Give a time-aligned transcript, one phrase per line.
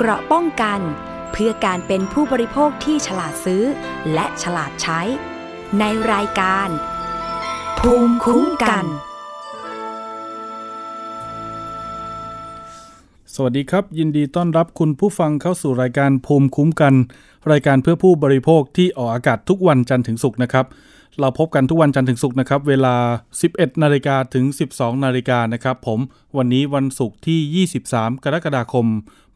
[0.00, 0.80] เกราะป้องกัน
[1.32, 3.62] เพื่อการเป็นผู้บริโภคที่ฉลาดซื้อ
[4.12, 5.00] และฉลาดใช้
[5.78, 6.68] ในรายการ
[7.78, 8.84] ภูมิคุ้มกัน
[13.34, 16.94] สวัสดีครับ ยินดีต้อนรับคุณผู้ฟังเข้าสู่รายการภูมิคุ้มกัน
[17.50, 20.66] รายการเพื่อผู้บริโภคที่ออกอากาศทุกวันจันทร์ถึงศุกร์นะครับ
[21.20, 22.96] เราพบกันทุกวันจันทร์ถึงศุกร์นะครับ เวลา
[23.40, 24.44] 11 นาฬิกาถึง
[24.74, 26.00] 12 นาฬิกานะครับผม
[26.36, 28.86] วันนี้วันศุกร์ที่ 23 กรกฎาคม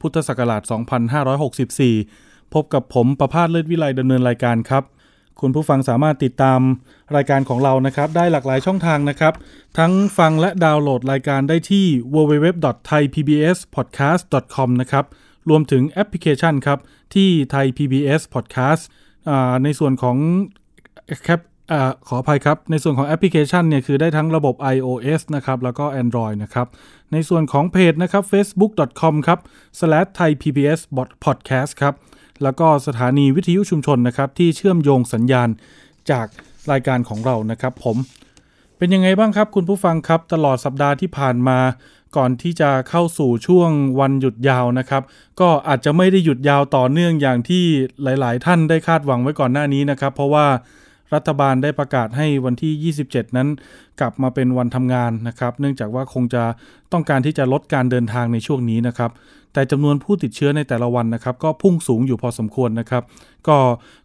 [0.00, 0.62] พุทธศักราช
[1.78, 4.82] 2564 พบกับผมประพาสเลิศวิไลดำเนินรายการครับ
[5.40, 6.60] คุณผู้ฟังสามารถติดตาม
[7.16, 9.34] รายการของเรานะครับ ได้หลากหลายช่องทางนะครับ
[9.78, 15.04] ทั้งฟังและดาวน์โหลดรายการได้ที่ www.thaipbspodcast.com นะครับ
[15.48, 16.78] รวมถึงแอปพลิเคชันครับ
[17.14, 18.82] ที่ Thai PBS Podcast
[19.30, 20.16] อ่าในส่วนของ
[21.22, 21.40] แคป
[21.72, 21.74] อ
[22.08, 26.66] ขออภัยครับ ในส่วนของแอปพลิเคชันเนี่ยคือได้ทั้งระบบ iOS นะครับ แล้วก็ Android นะครับ
[27.12, 29.38] ในส่วนของเพจนะครับ facebook.com ครับ
[29.80, 31.94] /thaipbspodcast ครับ
[32.42, 35.48] แล้วก็สถานีวิทยุชุมชนนะครับ ที่เชื่อมโยงสัญญาณ
[36.10, 36.26] จาก
[36.70, 37.96] รายการของเรานะครับผม
[38.78, 41.58] เป็นยังไงบ้างครับคุณผู้ฟังครับ ตลอดสัปดาห์ที่ผ่านมา
[42.16, 45.02] ก่อนที่จะเข้าสู่ช่วงวันหยุดยาวนะครับ
[45.40, 47.64] ก็อาจจะไม่ได้หยุดยาวต่อเนื่องอย่างที่
[48.02, 50.46] หลาย ๆ ท่านได้คาดหวังไว้ก่อนหน้านี้นะครับ เพราะว่า
[51.14, 53.48] รัฐบาลได้ประกาศให้วันที่ 27 นั้น
[54.00, 56.44] กลับมาเป็นวันทำงานนะครับ เนื่องจากว่าคงจะ
[56.92, 59.10] ต้องการที่จะลดการเดินทางในช่วงนี้นะครับ
[59.52, 63.02] แต่จำนวนผู้ติดเชื้อในแต่ละวันนะครับ ก็พุ่งสูงอยู่พอสมควรนะครับ
[63.48, 63.56] ก็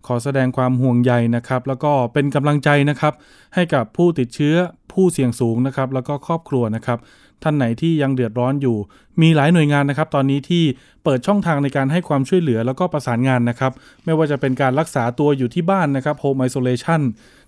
[0.08, 3.14] ขอแสดงความห่วงใยนะครับ แล้วก็เป็นกำลังใจนะครับ
[3.56, 4.56] ให้กับผู้ติดเชื้อ
[4.96, 7.00] ผู้เสี่ยงสูงนะครับแล้วก็ครอบครัวนะครับ
[7.44, 8.78] ท่านไหนที่ยังเดือดร้อนอยู่
[9.22, 10.64] มีหลายหน่วยงานนะครับ ตอนนี้ที่
[11.04, 13.72] เปิดช่องทางในการให้ความช่วยเหลือแล้วก็ประสานงานนะครับ
[14.06, 17.02] ไม่ว่าจะเป็นการรักษาตัวอยู่ที่บ้านนะครับ home isolation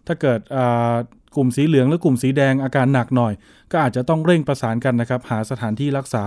[0.08, 0.96] ถ้าเกิดอ่า
[1.36, 3.34] กลุ่มสีเหลืองหรือกลุ่มสีแดงอาการหนักหน่อย
[3.72, 6.24] ก็อาจจะต้องเร่งประสานกันนะครับ หาสถานที่รักษา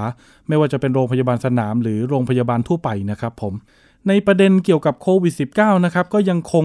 [0.48, 3.54] ไม่ว่าจะเป็นโรงพยาบาลสนาม หรือโรงพยาบาลทั่วไปนะครับผม
[4.08, 6.64] ในประเด็นเกี่ยวกับโควิด -19 นะครับก็ยังคง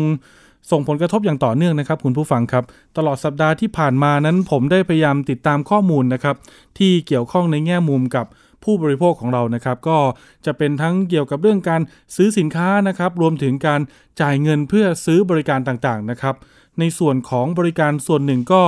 [0.72, 2.64] ส่งผลกระทบอย่างต่อเนื่องนะครับ คุณผู้ฟังครับ
[2.98, 6.36] ตลอดสัปดาห์ที่ผ่านมานั้นผมได้พยายามติดตามข้อมูลนะครับ
[6.78, 8.26] ที่เกี่ยวข้องในแง่มุมกับ
[8.64, 9.98] ผู้บริโภคของเรานะครับ ก็
[10.46, 11.82] จะเป็นทั้งเกี่ยวกับเรื่องการ
[12.16, 13.82] ซื้อสินค้านะครับ รวมถึงการ
[14.22, 16.36] จ่ายเงินเพื่อซื้อบริการต่างๆนะครับ
[16.80, 18.64] ในส่วนของบริการส่วนหนึ่งก็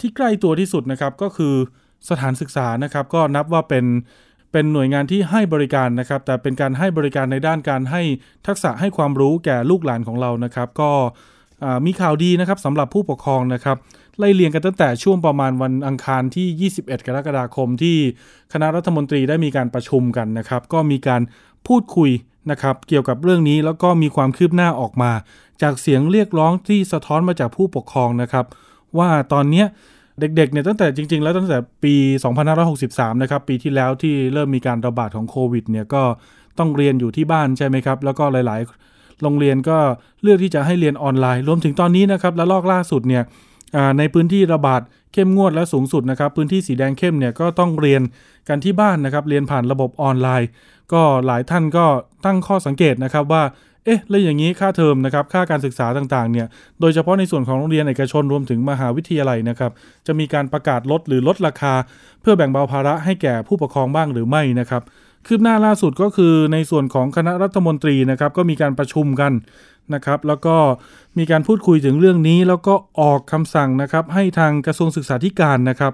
[0.00, 1.54] ที่ใกล้ตัวที่สุดนะครับก็คือ
[2.08, 3.84] สถานศึกษานะครับ ก็นับว่าเป็น
[4.52, 8.02] เป็นหน่วยงานที่ให้บริการนะครับ แต่เป็นการให้บริการในด้านการให้
[8.46, 10.90] ทักษะให้ความรู้แก่ลูกหลานของเรานะครับ ก็
[11.86, 13.76] มีข่าวดีนะครับสำหรับผู้ปกครองนะครับ
[14.18, 17.96] ไล่เรียงกันตั้งแต่ช่วงประมาณวันอังคารที่ 21 กรกฎาคมที่
[18.52, 21.22] คณะรัฐมนตรีได้มีการประชุมกันนะครับ ก็มีการ
[21.68, 22.10] พูดคุย
[22.50, 25.12] นะครับ เกี่ยวกับเรื่องนี้แล้วก็มีความคืบหน้าออกมา
[25.62, 28.46] จากเสียงเรียกร้องที่สะท้อนมาจากผู้ปกครองนะครับ
[28.98, 29.64] ว่าตอนนี้
[30.20, 31.94] เด็กๆเนี่ยตั้งแต่จริง ๆ แล้วตั้งแต่ปี
[32.58, 36.02] 2563 นะครับ ปีที่แล้วที่เริ่มมีการระบาดของโควิดเนี่ยก็
[36.58, 39.78] ต้องเรียนอยู่ที่บ้านใช่ไหมครับ แล้วก็หลายๆ โรงเรียนก็
[40.22, 43.22] เลือกที่จะให้เรียนออนไลน์ รวมถึงตอนนี้นะครับและลอกล่าสุดเนี่ย
[43.98, 48.02] ในพื้นที่ระบาดเข้มงวดและสูงสุดนะครับ พื้นที่สีแดงเข้มเนี่ยก็ต้องเรียน
[48.48, 50.48] กันที่บ้านนะครับ เรียนผ่านระบบออนไลน์
[50.92, 51.86] ก็หลายท่านก็
[52.24, 53.42] ตั้งข้อสังเกตนะครับว่า
[53.84, 56.46] เอ๊ะแล้วอย่างนี้ค่าเทอมนะครับค่าการศึกษาต่างๆเนี่ย
[56.80, 59.70] โดยเฉพาะในส่วนของโรงเรียนเอกชนรวมถึงมหาวิทยาลัยนะครับ
[60.06, 61.74] จะมีการประกาศลดหรือลดราคา
[62.20, 64.82] เพื่อแบ่งเบาภาระให้แก่ผู้ปกครองบ้างหรือไม่นะครับ
[65.26, 69.32] คืบหน้าล่าสุดก็คือในส่วนของคณะรัฐมนตรีนะครับก็มีการประชุมกัน
[69.94, 70.56] นะครับแล้วก็
[71.18, 75.92] มีการพูดคุยถึงเรื่องนี้ แล้วก็ออกคำสั่งนะครับให้ทางกระทรวงศึกษาธิการนะครับ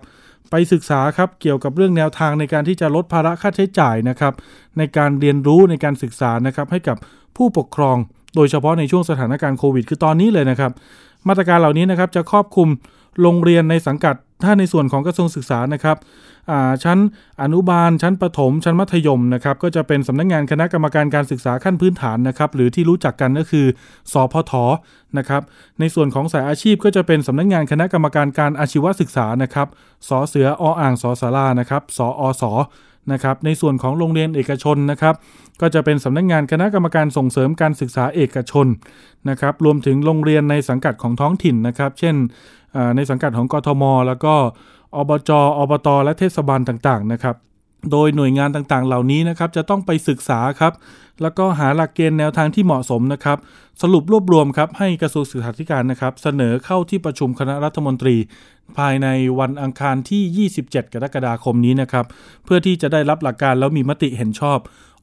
[0.50, 4.34] ไปศึกษาครับเกี่ยวกับเรื่องแนวทางในการที่จะลดภาระค่าใช้จ่ายนะครับ
[4.78, 6.96] ในการเรียนรู้ในการศึกษานะครับ ให้กับ
[7.36, 7.96] ผู้ปกครอง
[8.36, 10.72] โดยเฉพาะในช่วงสถานการณ์โควิด คือตอนนี้เลยนะครับ
[11.28, 12.68] มาตรการเหล่านี้นะครับจะครอบคลุม
[13.22, 14.14] โรงเรียนในสังกัด
[14.44, 15.96] ถ้าในส่วนของกระทรวงศึกษานะครับ
[16.84, 16.98] ชั้น
[17.42, 23.66] อนุบาล ชั้นประถม ชั้นมัธยมนะครับก็จะเป็นสำนักงานคณะกรรมการการศึกษาขั้นพื้นฐานนะครับหรือที่รู้จักกันก็คือ
[24.12, 24.52] สพท
[25.18, 25.42] นะครับ
[25.80, 29.68] ในส่วนของสายอาชีพก็จะเป็นสำนักงานคณะกรรมการการอาชีวศึกษานะครับ
[30.08, 32.44] สอเสือออ่างสอสารานะครับสออส
[33.12, 35.14] นะครับในส่วนของโรงเรียนเอกชนนะครับ
[35.60, 38.66] ก็จะเป็นสำนักงานคณะกรรมการส่งเสริมการศึกษาเอกชน
[39.28, 42.14] นะครับ รวมถึงโรงเรียนในสังกัดของท้องถิ่นนะครับ เช่น
[42.96, 44.34] ในสังกัดของกทม แล้วก็
[44.96, 47.36] อบจอบตและเทศบาลต่างๆนะครับ
[47.90, 50.72] โดยหน่วยงานต่างๆ เหล่านี้นะครับจะต้องไปศึกษาครับ
[51.22, 53.38] แล้วก็หาหลักเกณฑ์แนวทางที่เหมาะสมนะครับ
[53.82, 58.16] สรุปรวบรวมครับให้กระทรวงศึกษาธิการนะครับ เสนอเข้าที่ประชุมคณะรัฐมนตรี
[58.78, 59.08] ภายใน
[59.40, 62.06] วันอังคารที่ 27 กรกฎาคมนี้นะครับ
[62.44, 64.58] เพื่อที่จะได้รับหลักการแล้วมีมติเห็นชอบ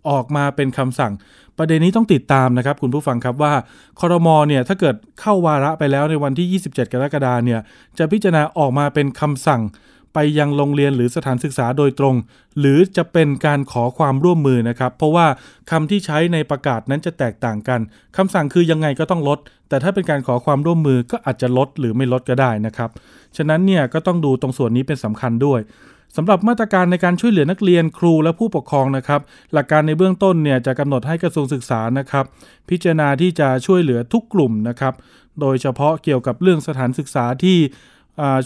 [0.10, 1.14] ออกมาเป็นคำสั่ง
[1.58, 3.54] ประเด็นนี้ต้องติดตามนะครับคุณผู้ฟังครับว่า
[4.00, 7.60] คอรมอเนี่ยถ้าเกิดเข้าวาระไปแล้วในวันที่ 27 กรกฎาเนี่ย
[7.98, 9.62] จะพิจารณาออกมาเป็นคำสั่ง
[10.14, 12.16] ไปยังโรงเรียนหรือสถานศึกษาโดยตรง
[12.60, 15.28] หรือจะเป็นการขอความร่วมมือนะครับ เพราะว่า
[15.72, 17.80] คำที่ใช้ในประกาศนั้นจะแตกต่างกัน
[18.18, 22.90] คำสั่งคือยังไงก็ต้องลด แต่ถ้าเป็นการขอความร่วมมือก็อาจจะลดหรือไม่ลดก็ได้นะครับ
[23.38, 25.60] ฉะนั้นเนี่ยก็ต้องดูตรงส่วนนี้เป็นสำคัญด้วย
[26.16, 29.22] สำหรับมาตรการในการช่วยเหลือนักเรียนครูและผู้ปกครองนะครับ
[29.54, 32.26] หลักการในเบื้องต้นเนี่ยจะกำหนดให้กระทรวงศึกษานะครับ
[32.70, 34.94] พิจารณาที่จะช่วยเหลือทุกกลุ่มนะครับ
[35.42, 37.58] โดยเฉพาะเกี่ยวกับเรื่องสถานศึกษาที่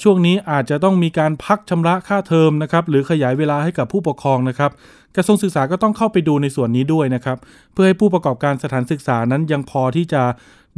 [0.03, 4.71] ช่วงนี้อาจจะต้องมีการพักชำระค่าเทอมนะครับ หรือขยายเวลาให้กับผู้ปกครองนะครับ
[5.15, 7.37] กระทรวงศึกษาก็ต้องเข้าไปดูในส่วนนี้ด้วยนะครับ
[7.73, 10.23] เพื่อให้ผู้ประกอบการสถานศึกษานั้นยังพอที่จะ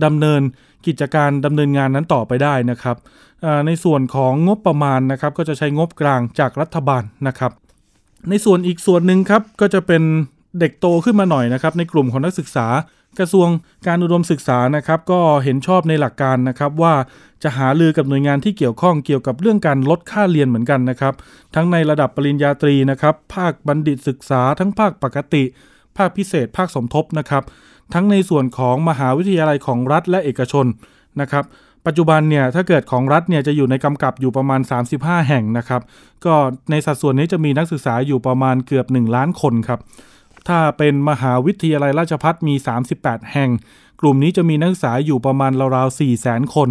[0.06, 0.42] ดำเนิน
[0.88, 2.98] กิจการดำเนินงานนั้นต่อไปได้นะครับ
[3.66, 7.51] ในส่วนของงบประมาณนะครับก็จะใช้งบกลางจากรัฐบาลนะครับ
[8.30, 10.04] ในส่วนอีกส่วนหนึ่งครับก็จะเป็น
[10.60, 12.68] เด็กโตขึ้นมาหน่อยนะครับ ในกลุ่มของนักศึกษา
[13.19, 13.48] กระทรวง
[13.88, 16.94] การอุดมศึกษานะครับ ก็เห็นชอบในหลักการนะครับว่า
[17.44, 21.13] จะหาลือกับหน่วยงานที่เกี่ยวข้องเกี่ยวกับเรื่องการลดค่าเรียนเหมือนกันนะครับ
[21.56, 25.44] ทั้งในระดับปริญญาตรีนะครับ ภาคบัณฑิตศึกษา ทั้งภาคปกติ
[25.98, 27.44] ภาคพิเศษ ภาคสมทบนะครับ
[27.93, 30.65] ทั้งในส่วนของมหาวิทยาลัยของรัฐและเอกชน
[31.21, 31.43] นะครับ
[31.85, 34.61] ปัจจุบันเนี่ยถ้าเกิดของรัฐเนี่ยจะอยู่ในกำกับอยู่ประมาณ
[34.93, 35.81] 35 แห่งนะครับ
[36.25, 36.33] ก็
[36.71, 39.79] ในสัดส่วนนี้จะมีนักศึกษาอยู่ประมาณเกือบ 1 ล้านคนครับ
[40.47, 42.55] ถ้าเป็นมหาวิทยาลัยราชพัฒมี
[42.93, 43.49] 38 แห่ง
[44.01, 46.69] กลุ่มนี้จะมีนักศึกษาอยู่ประมาณราวๆ4 0 0 0 0 0 คน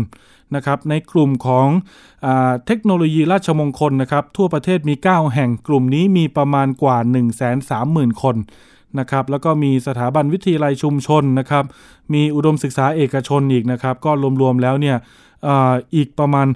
[0.55, 1.69] นะครับในกลุ่มของ
[2.27, 2.29] อ
[2.67, 8.37] เทคโนโลยีราชมงคลนะครับทั่วประเทศมี 9 แห่งกลุ่มนี้มีประมาณกว่า 1 3 0 0 0 0 คน
[8.99, 11.65] นะครับแล้วก็มีสถาบันวิทยาลัยชุมชนนะครับ
[12.15, 14.11] มีอุดมศึกษาเอกชนอีกนะครับ ก็
[14.41, 14.97] รวมๆแล้วเนี่ย
[15.95, 16.47] อีกประมาณ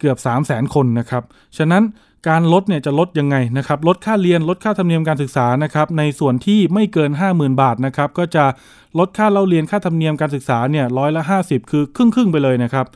[0.00, 1.22] เกือบ 3 0 0แสนคนนะครับ
[1.58, 1.82] ฉะนั้น
[2.28, 8.44] การลดเนี่ยจะลดยังไงนะครับ ลดค่าเรียนลดค่าธรรมเนียมการศึกษานะครับ ในส่วนที่ไม่เกิน 50,000 บาทนะครับ ก็จะ
[8.98, 12.86] ลดค่าเล่าเรียนค่าธรรมเนียมการศึกษาเนี่ยร้อยละ 50 คือครึ่งครึ่งไปเลยนะครับ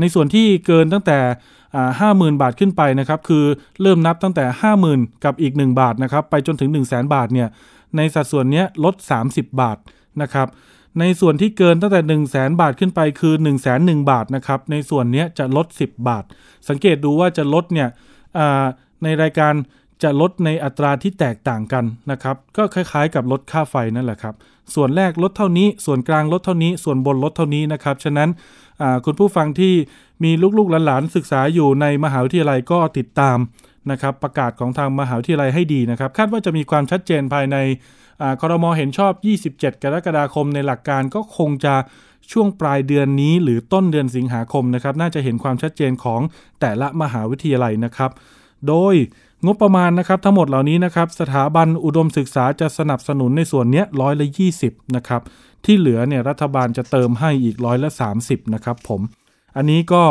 [0.00, 1.18] ในส่วนที่เกินตั้งแต่
[2.00, 3.44] ห้าหมื่นบาทขึ้นไปนะครับ คือ
[3.82, 4.44] เริ่มนับตั้งแต่
[4.84, 7.48] 50,000 กับอีก 1 บาทนะครับ ไปจนถึง 1 0 0 0 0 0บาทเนี่ย
[7.96, 8.94] ในสัดส่วนนี้ลด
[9.26, 9.78] 30 บาท
[10.22, 10.48] นะครับ
[11.00, 16.24] ในส่วนที่เกินตั้งแต่ 1 0 0 0 0แบาทขึ้นไปคือ 1 0 0 0 0 0 บาทนะครับในส่วนนี้จะลด 10 บาท
[16.68, 17.88] สังเกตดูว่าจะลดเนี่ย
[19.02, 19.54] ในรายการ
[20.02, 24.34] จะลดในอัตราที่แตกต่างกันนะครับก็คล้ายๆ กับลดค่าไฟนั่นแหละครับ
[24.74, 28.28] ส่วนแรกลดเท่านี้ ส่วนกลางลดเท่านี้ ส่วนบนลดเท่านี้นะครับฉะนั้น
[29.04, 29.74] คุณผู้ฟังที่
[30.24, 33.36] มีลูกๆหลานๆศึกษาอยู่ในมหาวิทยาลัยก็ติดตาม
[33.92, 37.56] นะครับประกาศของทางมหาวิทยาลัยให้ดีนะครับ คาดว่าจะมีความชัดเจนภายใน
[38.40, 39.12] คอรมอเห็นชอบ
[39.60, 41.74] 27 กรกฎาคมในหลักการก็คงจะ
[42.32, 46.20] ช่วงปลายเดือนนี้ หรือต้นเดือนสิงหาคมนะครับ น่าจะเห็นความชัดเจนของ
[46.60, 48.10] แต่ละมหาวิทยาลัยนะครับ
[48.68, 48.94] โดย
[49.46, 54.26] งบประมาณนะครับทั้งหมดเหล่านี้นะครับสถาบันอุดมศึกษาจะสนับสนุนในส่วนนี้ร้อยละ
[54.62, 55.22] 20 นะครับ
[55.64, 57.90] ที่เหลือเนี่ยรัฐบาลจะเติมให้อีกร้อยละ
[58.22, 59.00] 30 นะครับผม
[59.56, 60.02] อันนี้ก็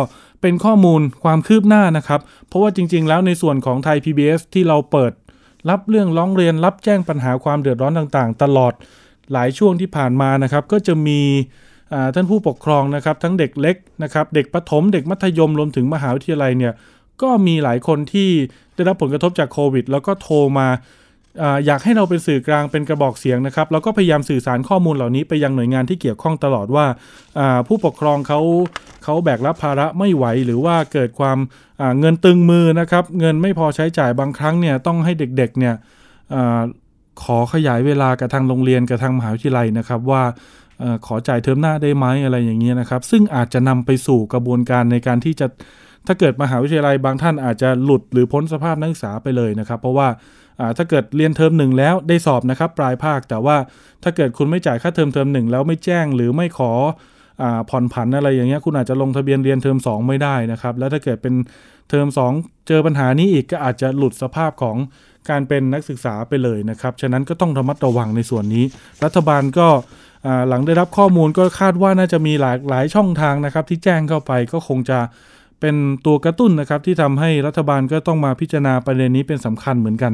[0.42, 5.12] เป็นข้อมูลความคืบหน้านะครับ เพราะว่าจริง ๆ แล้วในส่วนของไทย PBS ที่เราเปิด
[5.70, 8.74] รับเรื่องร้องเรียนรับแจ้งปัญหาความเดือดร้อนต่างๆ ตลอด
[9.34, 11.22] หลายช่วงที่ผ่านมานะครับ ก็จะมี
[12.16, 16.74] ท่านผู้ปกครองนะครับ ทั้งเด็กเล็กนะครับ เด็กประถมเด็กมัธยมรวมถึงมหาวิทยาลัยเนี่ย
[17.22, 18.30] ก็มีหลายคนที่
[18.76, 20.68] ได้รับผลกระทบจากโควิด แล้วก็โทรมา
[21.66, 26.86] อยากให้เราเป็นสื่อกลางเป็นกระบอกเสียงนะครับแล้วก็พยายามสื่อสารข้อมูลเหล่านี้ไปยังหน่วยงานที่เกี่ยวข้องตลอดว่า
[27.68, 28.40] ผู้ปกครองเขา
[29.04, 31.38] เขาแบกรับภาระไม่ไหว หรือว่าเกิดความ
[32.00, 35.76] เงินตึงมือนะครับ เงินไม่พอใช้จ่ายบางครั้งเนี่ยต้องให้เด็กๆเนี่ย
[37.24, 40.24] ขอขยายเวลากับทางโรงเรียนกับทางมหาวิทยาลัยนะครับว่า
[41.06, 45.48] ขอจ่ายเทอมหน้าได้ไหมอะไรอย่างเงี้ยนะครับ ซึ่งอาจจะนำไปสู่กระบวนการในการที่จะ
[46.08, 50.08] ถ้าเกิดมหาวิทยาลัยบางท่านอาจจะหลุดหรือพ้นสภาพนักศึกษาไปเลยนะครับ เพราะว่า
[50.78, 53.58] ถ้าเกิดเรียนเทอมหนึ่งแล้วได้สอบนะครับปลายภาค แต่ว่า
[54.04, 56.72] ถ้าเกิดคุณไม่จ่ายค่าเทอมเทอมหนึ่งแล้วไม่แจ้งหรือไม่ขอ
[57.70, 61.36] ผ่อนผันอะไรอย่างเงี้ยคุณอาจจะลงทะเบียนเรียนเทอม2 ไม่ได้นะครับ แล้วถ้าเกิดเป็น
[61.90, 64.78] เทอม2 เจอปัญหานี้อีกก็อาจจะหลุดสภาพของ
[65.30, 68.66] การเป็นนักศึกษาไปเลยนะครับ ฉะนั้นก็ต้องระมัดระวังในส่วนนี้
[69.04, 69.68] รัฐบาลก็
[70.50, 75.00] หลังได้รับข้อมูลก็คาดว่าน่าจะมีหลากหลายช่องทางนะครับ ที่แจ้งเข้าไปก็คงจะ
[75.62, 80.14] เป็นตัวกระตุ้นนะครับ ที่ทำให้รัฐบาลก็ต้องมาพิจารณาประเด็นนี้เป็นสำคัญเหมือนกัน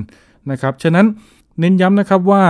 [0.52, 1.06] นะครับฉะนั้น
[1.60, 2.44] เน้นย้ำนะครับว่า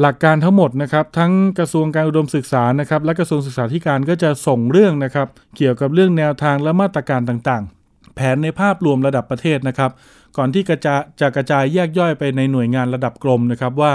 [0.00, 9.90] หลักการทั้งหมดนะครับทั้งกระทรวงการอุดมศึกษานะครับและกระทรวงศึกษาธิการก็จะส่งเรื่องนะครับเกี่ยวกับเรื่องแนวทางและมาตรการต่างๆ แผนในภาพรวมระดับประเทศนะครับ
[10.36, 10.76] ก่อนที่จะ
[11.20, 13.92] จะกระจายแยกย่อยไปในหน่วยงานระดับกรมนะครับว่า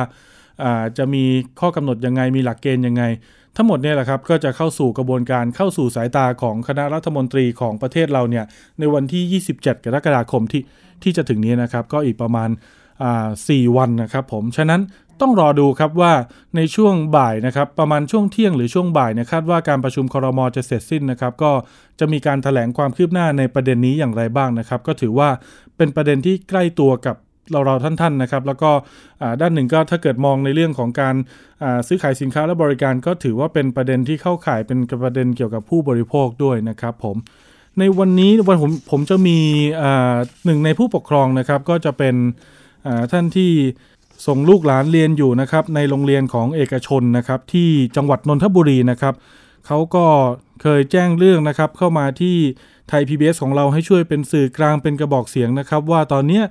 [0.97, 1.23] จะมี
[1.59, 3.03] ข้อกำหนดยังไงมีหลักเกณฑ์ยังไง
[3.55, 8.45] ทั้งหมดเนี่ยแหละครับก็จะเข้าสู่กระบวนการเข้าสู่สายตาของคณะรัฐมนตรีของประเทศเราเนี่ย
[8.79, 10.63] ในวันที่ 27 กรกฎาคมที่
[11.03, 12.49] ที่จะถึงนี้นะครับก็อีกประมาณ
[13.03, 14.81] อ่าสี่วันนะครับผม ฉะนั้น
[15.21, 16.13] ต้องรอดูครับว่า
[16.55, 21.51] ในช่วงบ่ายนะครับประมาณช่วงเที่ยงหรือช่วงบ่ายเนี่ยคาดว่าการประชุมครมจะเสร็จสิ้นนะครับ ก็
[21.99, 25.29] จะมีการถแถลงความคืบหน้าในประเด็นนี้อย่างไรบ้างนะครับ ก็ถือว่า
[25.77, 27.15] เป็นประเด็นที่ใกล้ตัวกับ
[27.51, 28.71] เราเราท่านๆนะครับ แล้วก็
[29.41, 31.15] ด้านหนึ่งก็ถ้าเกิดมองในเรื่องของการ
[31.87, 37.17] ซื้อขายสินค้าและบริการ ก็ถือว่าเป็นประเด็นที่เข้าข่ายเป็นประเด็นเกี่ยวกับผู้บริโภคด้วยนะครับ ผม
[37.79, 39.37] ในวันนี้วันผมผมจะมี
[40.45, 42.15] หนึ่งในผู้ปกครองนะครับ ก็จะเป็น
[43.11, 43.51] ท่านที่
[44.27, 49.13] ส่งลูกหลานเรียนอยู่นะครับในโรงเรียนของเอกชนนะครับที่จังหวัดนนทบุรีนะครับ
[49.67, 50.05] เขาก็
[50.61, 52.35] เคยแจ้งเรื่องนะครับเข้ามาที่
[52.89, 56.41] ไทย PBS ของเราให้ช่วยเป็นสื่อกลางเป็นกระบอกเสียงนะครับ ว่าตอนนี้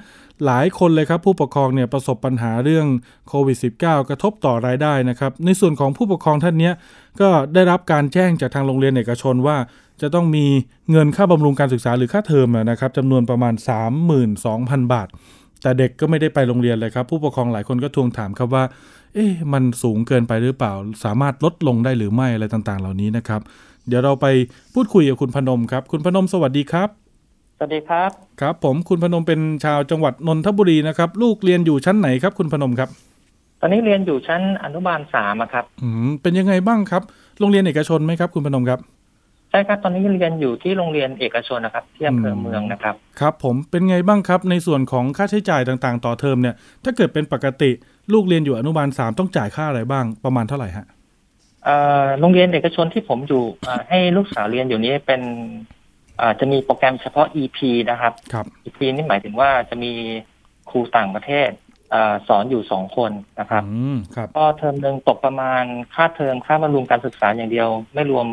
[0.46, 2.86] หลายคนเลยครับผู้ปกครองเนี่ยประสบปัญหาเรื่อง
[3.28, 6.70] โควิด -19 กระทบต่อรายได้นะครับ ในส่วนของผู้ปกครองท่านนี้
[7.20, 9.56] ก็ได้รับการแจ้งจากทางโรงเรียนเอกชนว่า
[10.02, 10.46] จะต้องมี
[10.90, 13.54] เงินค่าบำรุงการศึกษาหรือค่าเทอมนะครับจำนวนประมาณ
[14.22, 15.08] 32,000 บาท
[15.66, 18.64] แต่เด็กก็ไม่ได้ไปโรงเรียนเลยครับ ผู้ปกครองหลายคนก็ทวงถามครับว่า
[19.14, 20.72] เอ๊ะมันสูงเกินไปหรือเปล่า
[21.04, 23.40] สามารถลดลงได้หรือไม่อะไรต่างๆ เหล่านี้นะครับ
[23.88, 24.26] เดี๋ยวเราไป
[24.74, 26.88] พูดคุยกับคุณพนมครับ คุณพนมสวัสดีครับ
[27.58, 32.88] สวัสดีครับครับ ผมคุณพนมเป็นชาวจังหวัดนนทบุรีนะครับ ลูกเรียนอยู่ชั้นไหนครับ คุณพนมครับ
[33.60, 37.02] ตอนนี้เรียนอยู่ชั้นอนุบาลสามครับ อืมเป็นยังไงบ้างครับ
[37.38, 47.70] โรงเรียนเอกชนไหมครับ คุณพนมครับใช่ครับ ตอนนี้เรียนอยู่ที่โรงเรียนเอกชนนะครับที่อำเภอเมืองนะครับ ครับ ผมเป็นไงบ้างครับ ในส่วนของค่าใช้จ่ายต่างๆ ต่อเทอมเนี่ย ถ้าเกิดเป็นปกติ
[48.12, 50.86] ลูกเรียนอยู่อนุบาลสามต้องจ่ายค่าอะไรบ้างประมาณเท่าไหร่ฮะ
[52.20, 53.42] โรงเรียนเอกชนที่ผมอยู่
[53.88, 55.22] ให้ลูกสาวเรียนอยู่นี้เป็น
[56.40, 57.58] จะมีโปรแกรมเฉพาะ EP
[57.90, 59.92] นะครับครับ EP นี่หมายถึงว่าจะมี
[60.70, 61.50] ครูต่างประเทศ
[61.94, 61.96] อ
[62.28, 63.62] สอนอยู่สองคนนะครับ
[64.16, 68.26] ครับก็เทอมหนึ่งตกประมาณค่าเทอมค่าบำรุงการศึกษาอย่างเดียว ไม่รวม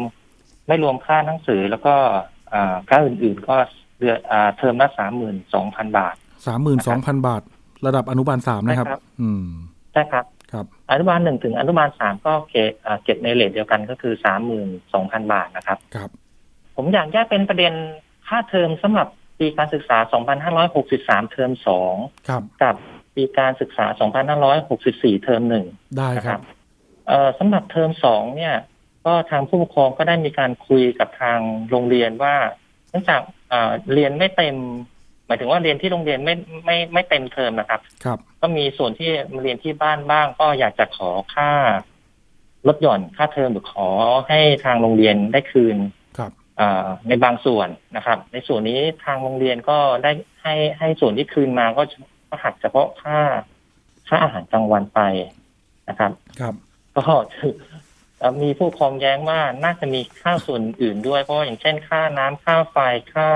[0.67, 1.96] ไม่รวมค่าหนังสือแล้วก็
[2.89, 3.55] ค่าอื่นๆก็
[4.00, 4.17] เดือน
[4.58, 6.15] เทอมละสามหมื่นสองพันบาท
[6.48, 7.41] สามหมื่นสองพันบาท
[7.86, 8.88] ระดับอนุบาลสามนะครับ
[9.22, 9.46] อืม
[9.93, 12.70] ใช่ครับครับอนุบาลหนึ่งถึงอนุบาลสามก็เก็บ
[13.03, 16.10] เก็บในเลทเดียวกันก็คือสามหมื่นสองพันบาทนะครับครับ
[16.75, 17.74] ผมอยากแยกเป็นประเด็น
[18.27, 19.08] ค่าเทอมสำหรับ
[19.39, 19.98] ปีการศึกษา
[20.65, 21.96] 2563 เทอมสอง
[22.63, 22.75] กับ
[23.15, 23.86] ปีการศึกษา
[24.55, 25.65] 2564 เทอมหนึ่ง
[25.98, 26.41] ได้ครับ
[27.08, 28.55] เอ่อสำหรับเทอมสองเนี่ย
[29.06, 32.36] ก็ทางผู้ปกครองก็ได้มีการคุยกับทางโรงเรียนว่า
[32.90, 33.22] เนื่องจาก
[33.94, 34.56] เรียนไม่เต็ม
[35.26, 41.52] หมายถึงว่าเรียนที่โรงเรียนไม่ไม่ไม่เต็มเทอมนะครับ ครับ ก็มีส่วนที่มาเรียนที่บ้านบ้าง ก็อยากจะขอค่า
[42.68, 43.90] ลดหย่อนค่าเทอมหรือขอ
[44.30, 45.78] ให้ทางโรงเรียนได้คืน
[47.08, 51.84] ในบางส่วนนะครับ ในส่วนนี้ทางโรงเรียนก็ได้ให้ให้ส่วนที่คืนมาก็
[52.44, 53.20] หักเฉพาะค่า
[54.08, 55.02] ค่าอาหารกลางวันไป
[55.90, 56.56] นะครับ ครับ
[56.98, 57.04] ก็
[58.42, 62.77] มีผู้ครองแย้งว่าน่าจะมีค่าส่วนอื่นด้วยเพราะอย่างเช่นค่าน้ำค่าไฟ
[63.13, 63.30] ค่า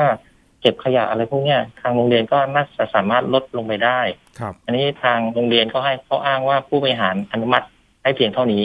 [0.61, 3.99] เก็บขยะอะไรพวกนี้ทางโรงเรียนก็น่าจะสามารถลดลงไปได้
[4.39, 7.65] ครับ อันนี้ทางโรงเรียนเขาให้เขาอ้างว่าผู้บริหารอนุมัติ
[8.03, 8.63] ให้เพียงเท่านี้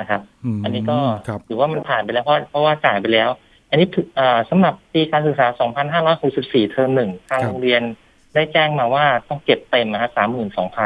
[0.00, 0.20] นะครับ
[0.64, 0.98] อันนี้ก็
[1.48, 3.30] ถือว่ามันผ่านไปแล้วเพราะเพราะว่าจ่ายไปแล้ว
[3.70, 3.86] อันนี้
[4.50, 5.46] สำหรับปีการศึกษา
[6.14, 7.82] 2564 เทอมหนึ่งทางโรงเรียน
[8.34, 10.10] ได้แจ้งมาว่าต้องเก็บเต็มนะฮะ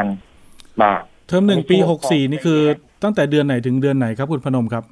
[0.02, 2.62] 32,000 บาท เทอมหนึ่งปี 64 นี่คือ
[3.02, 4.85] ตั้งแต่เดือนไหนถึงเดือนไหนครับคุณพนมครับ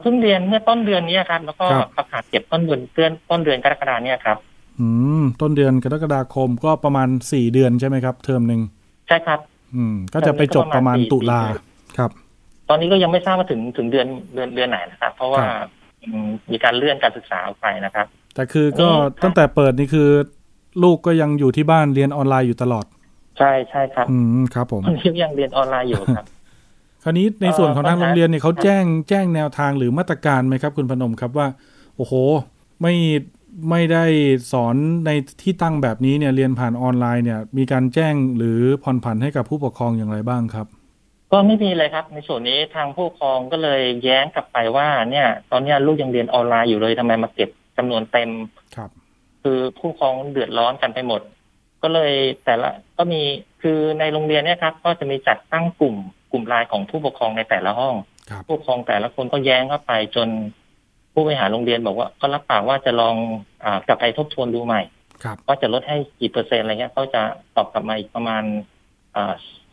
[0.00, 1.66] เพิ่งเรียนเมื่อต้นเดือนนี้ครับ แล้วก็
[1.96, 4.38] ประกาศเก็บต้นเดือนเดือนต้นเดือนกรกฎาเนี่ยครับ
[4.80, 4.86] อื
[5.22, 8.60] ม ต้นเดือนกรกฎาคมก็ประมาณ4เดือนใช่ไหมครับ เทอมหนึ่ง
[9.08, 9.40] ใช่ครับ
[9.74, 11.40] อืม ก็จะไปจบประมาณตุลา
[11.98, 12.10] ครับ
[12.68, 15.42] ตอนนี้ก็ยังไม่ทราบว่าถึงถึงเดือนเดือนเดือนไหนนะครับ เพราะว่า
[16.50, 18.88] มีการเลื่อนการศึกษาออกไปนะครับ แต่คือก็
[19.22, 20.08] ตั้งแต่เปิดนี่คือ
[20.82, 22.84] ลูกก็ยังอยู่ที่บ้านเรียนออนไลน์อยู่ตลอด
[23.38, 24.82] ใช่ใช่ครับ อืมครับ ผม
[25.22, 26.35] ยังเรียนออนไลน์อยู่ครับค
[27.06, 31.46] ราวนี้ในส่วนของทางโรงเรียนเนี่ยเขาแจ้งแจ้งแนวทางหรือมาตรการไหมครับ คุณพนมครับว่า
[31.96, 32.14] โอ้โห
[32.82, 32.94] ไม่
[33.70, 34.04] ไม่ได้
[34.52, 35.10] สอนใน
[35.42, 40.66] ที่ตั้งแบบนี้เนี่ยเรียนผ่านออนไลน์เนี่ย มีการแจ้งหรือผ่อนผันให้กับผู้ปกครองอย่างไรบ้างครับ
[41.32, 48.30] ก็ไม่มีเลยครับ ในส่วนนี้ทางผู้ปกครองก็เลยแย้งกลับไปว่า เนี่ย ตอนนี้ลูกยังเรียนออนไลน์อยู่เลยทำไมมาเก็บจำนวนเต็ม
[48.76, 48.90] ครับ
[49.42, 51.20] คือผู้ปกครองเดือดร้อนกันไปหมด
[51.82, 52.12] ก็เลย
[52.44, 53.22] แต่ละก็มี
[53.62, 57.94] คือในโรงเรียนเนี่ยครับ ก็จะมีจัดตั้งกลุ่มก ลุ่มไลน์ของผู้ปกครองในแต่ละห้อง
[58.46, 60.28] ผู้ปกครองแต่ละคนก็แย้งเข้าไปจน
[61.12, 64.82] ผู้บริหารโรงเรียนบอกว่าก็รับปากว่าจะลองกลับไปทบทวนดูใหม่
[65.46, 67.22] ว่าจะลดให้กี่เปอร์เซ็นต์อะไรเงี้ยเขาจะ
[67.56, 68.42] ตอบกลับมาอีกประมาณ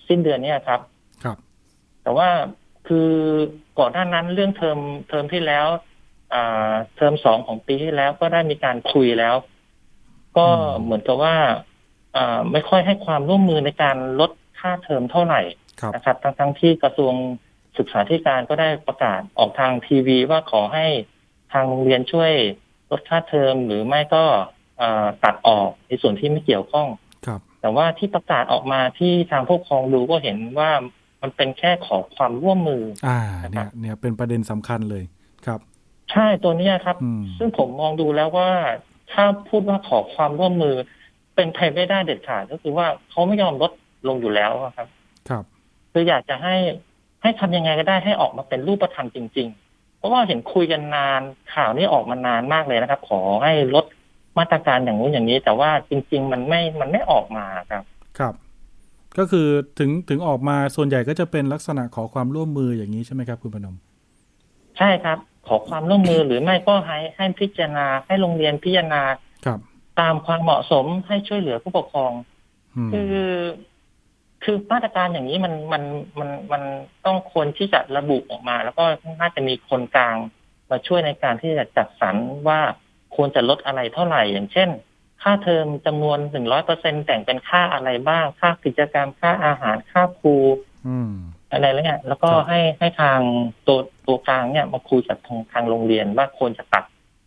[0.08, 0.79] สิ้นเดือนนี้ครับ
[2.03, 2.29] แต่ว่า
[2.88, 3.12] คือ
[3.79, 4.79] ก่อนหน้านั้นเรื่องเทอม
[5.10, 5.67] เทอมที่แล้ว
[6.96, 9.36] เทอมสองของปีที่แล้วก็ได้มีการคุยแล้ว
[10.38, 10.48] ก็
[10.82, 11.36] เหมือนกับว่า
[12.51, 15.41] ไม่ค่อยให้ความร่วมมือในการลดค่าเทอมเท่าไหร่
[15.93, 17.13] นะครับทั้งทั้งที่กระทรวง
[17.77, 20.87] ศึกษาธิการก็ได้ประกาศออกทางทีวีว่าขอให้
[21.53, 22.33] ทางโรงเรียนช่วย
[22.91, 24.23] ลดค่าเทอมหรือไม่ก็
[25.23, 26.87] ตัดออกในส่วนที่ไม่เกี่ยวข้อง
[27.25, 30.71] ครับ แต่ว่าที่ประกาศออกมาที่ทางผู้ปกครองดูก็เห็นว่า
[31.21, 35.03] มันเป็นแค่ขอความร่วมมือ อ่า เนี่ย เนี่ยเป็นประเด็นสำคัญเลย
[35.45, 35.59] ครับ
[36.11, 38.51] ใช่ตัวนี้ครับอืมซึ่งผมมองดูแล้วว่า
[39.11, 40.75] ถ้าพูดว่าขอความร่วมมือ
[41.35, 43.71] เป็นไปไม่ได้เด็ดขาดก็คือว่าเขาไม่ยอมลด
[44.07, 44.87] ลงอยู่แล้วอะครับ
[45.29, 45.43] ครับ
[45.93, 46.55] คืออยากจะให้
[47.21, 51.21] ให้ทำยังไงก็ได้ให้ออกมาเป็นรูปธรรมจริง ๆ เพราะว่าเห็นคุยกันนาน
[51.53, 53.85] ข่าวนี้ออกมานานมากเลยนะครับ ขอให้ลด
[54.38, 57.83] มาตรการอย่างนู้นอย่างนี้ แต่ว่าจริง ๆ มันไม่มันไม่ออกมาครับ
[58.19, 58.33] ครับ
[59.17, 59.47] ก็คือ
[59.79, 63.75] ถึงถึงออกมาส่วนใหญ่ก็จะเป็นลักษณะขอความร่วมมืออย่างนี้ใช่ไหมครับ คุณพนม
[64.77, 69.01] ใช่ครับ ขอความร่วมมือหรือไม่ก็ให้ให้พิจารณาให้โรงเรียนพิจารณา
[69.45, 69.59] ครับ
[70.00, 72.12] ตามความเหมาะสมให้ช่วยเหลือผู้ปกครอง
[72.75, 73.13] อืมคือ
[74.43, 75.83] คือมาตรการอย่างนี้มันมัน
[76.19, 76.63] มันมัน
[77.05, 78.85] ต้องควรที่จะระบุออกมา แล้วก็
[79.21, 80.17] น่าจะมีคนกลาง
[80.71, 82.15] มาช่วยในการที่จะจัดสรร
[82.47, 82.59] ว่า
[83.15, 84.69] ควรจะลดอะไรเท่าไหร่ อย่างเช่น
[85.21, 90.35] ค่าเทอมจำนวนหนึ่งร้อยเปอร์เซ็นแต่งเป็นค่าอะไรบ้าง ค่ากิจกรรมค่าอาหารค่าครู
[90.88, 91.13] อืม
[91.51, 93.19] อะไรแล้วเนี่ยแล้วก็ครับให้ให้ทาง
[93.67, 96.83] ตัวตัวกลางเนี่ยมาคุยกับทางทางโรงเรียนว่าควรจะตัด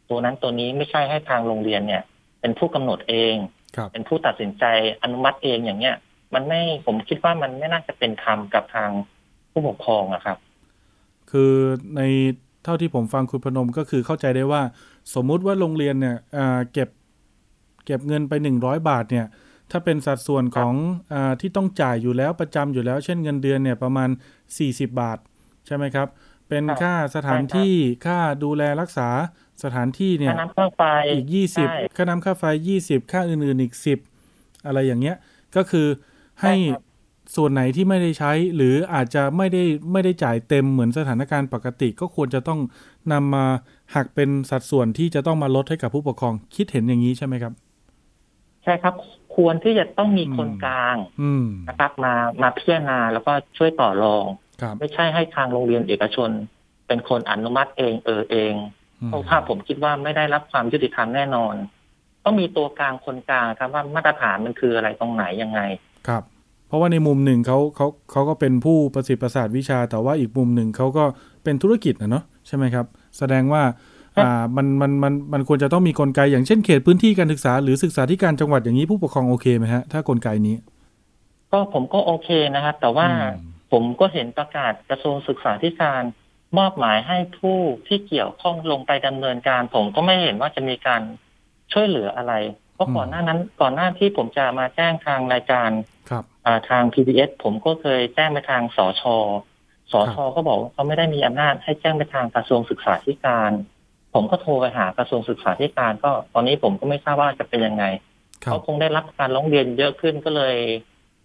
[0.08, 2.02] ตัวนั้นตัวนี้ไม่ใช่ให้ทางโรงเรียนเนี่ย
[2.40, 3.34] เป็นผู้กำหนดเอง
[3.76, 4.64] ครับเป็นผู้ตัดสินใจ
[5.02, 5.96] อนุมัติเองอย่างเงี้ย
[6.36, 8.90] มันไม่ผมคิดว่ามันไม่น่าจะเป็นธรรมกับทาง
[9.52, 10.38] ผู้ปกครองอะครับ
[11.30, 11.54] คือ
[11.96, 12.02] ใน
[12.64, 14.62] เท่าที่ผมฟังคุณพนมก็คือเข้าใจได้ว่า
[15.14, 16.88] สมมุติว่าโรงเรียนเนี่ยอ่าเก็บ
[17.86, 19.26] เก็บเงินไปหนึ่งร้อยบาทเนี่ย
[19.70, 20.74] ถ้าเป็นสัดส่วนของ
[21.12, 24.08] อาที่ต้องจ่ายอยู่แล้วประจำอยู่แล้ว เช่นเงินเดือนเนี่ยประมาณ
[24.52, 25.18] 40 บาท
[25.66, 26.08] ใช่ไหมครับ
[26.48, 27.74] เป็นครับค่าสถานที่
[28.06, 29.08] ค่าดูแลรักษา
[29.62, 33.98] สถานที่เนี่ยค่าน้ำค่าไฟอีกยี่สิบใช่ค่าน้ำค่าไฟยี่สิบค่าอื่นๆอีกสิบ
[34.66, 35.16] อะไรอย่างเงี้ย
[35.56, 35.86] ก็คือ
[36.40, 36.82] ให้ใช่ครับ
[37.36, 39.62] ส่วนไหนที่ไม่ได้ใช้หรืออาจจะไม่ได้
[39.92, 42.60] ไม่ได้จ่ายเต็มเหมือนสถานการณ์ปกติ ก็ควรจะต้อง
[43.12, 43.44] นำมา
[43.94, 47.52] หักเป็นสัดส่วนที่จะต้องมาลดให้กับผู้ปกครอง คิดเห็นอย่างนี้ใช่ไหมครับ
[48.64, 48.94] ใช่ครับ
[49.36, 54.24] ควรที่จะต้องมีคนอืมกลางอืมนะครับ มามาพิจารณาแล้วก็ช่วยต่อรอง
[54.62, 56.30] ครับไม่ใช่ให้ทางโรงเรียนเอกชน
[56.86, 58.54] เป็นคนอนุมัติเองเออเอง
[59.02, 61.54] อืมเพราะว่าผมคิดว่าไม่ได้รับความยุติธรรมแน่นอน
[62.24, 65.60] ต้องมีตัวกลางคนกลางครับว่ามาตรฐานมันคืออะไรตรงไหนยังไง
[66.08, 66.22] ครับ
[66.68, 71.04] เพราะว่าในมุมหนึ่งเขาเขาเขาก็เป็นผู้ประสิทธิ์ประสาทวิชา แต่ว่าอีกมุมหนึ่งเขาก็
[71.44, 72.86] เป็นธุรกิจนะเนาะใช่ไหมครับ
[73.18, 73.62] แสดงว่า
[74.16, 80.56] ครับอ่ามันมันมันมันควรจะต้องมีกลไกอย่างเช่นเขตพื้นที่การศึกษาหรือศึกษาธิการจังหวัดอย่างนี้ผู้ปกครองโอเคไหมฮะถ้ากลไกนี้
[81.52, 86.02] ก็ผมก็โอเคนะครับแต่ว่าอืมผมก็เห็นประกาศกระทรวงศึกษาธิการ
[86.58, 91.02] มอบหมายให้ผู้ที่เกี่ยวข้องลงไปดำเนินการ ผมก็ไม่เห็นว่าจะมีการ
[91.72, 92.32] ช่วยเหลืออะไร
[92.76, 95.70] เพราะก่อนหน้านั้นก่อนหน้าที่ผมจะมาแจ้งทางรายการ
[96.10, 99.02] ครับอ่าทาง PBS ผมก็เคยแจ้งไปทางสช
[99.92, 103.52] สชก็บอกว่าเขาไม่ได้มีอำนาจให้แจ้งไปทางกระทรวงศึกษาธิการ
[104.14, 107.84] ผมก็โทรไปหากระทรวงศึกษาธิการ ก็ตอนนี้ผมก็ไม่ทราบว่าจะเป็นยังไง
[108.44, 110.56] ครัเขาบคงได้รับการร้องเรียนเยอะขึ้นก็เลย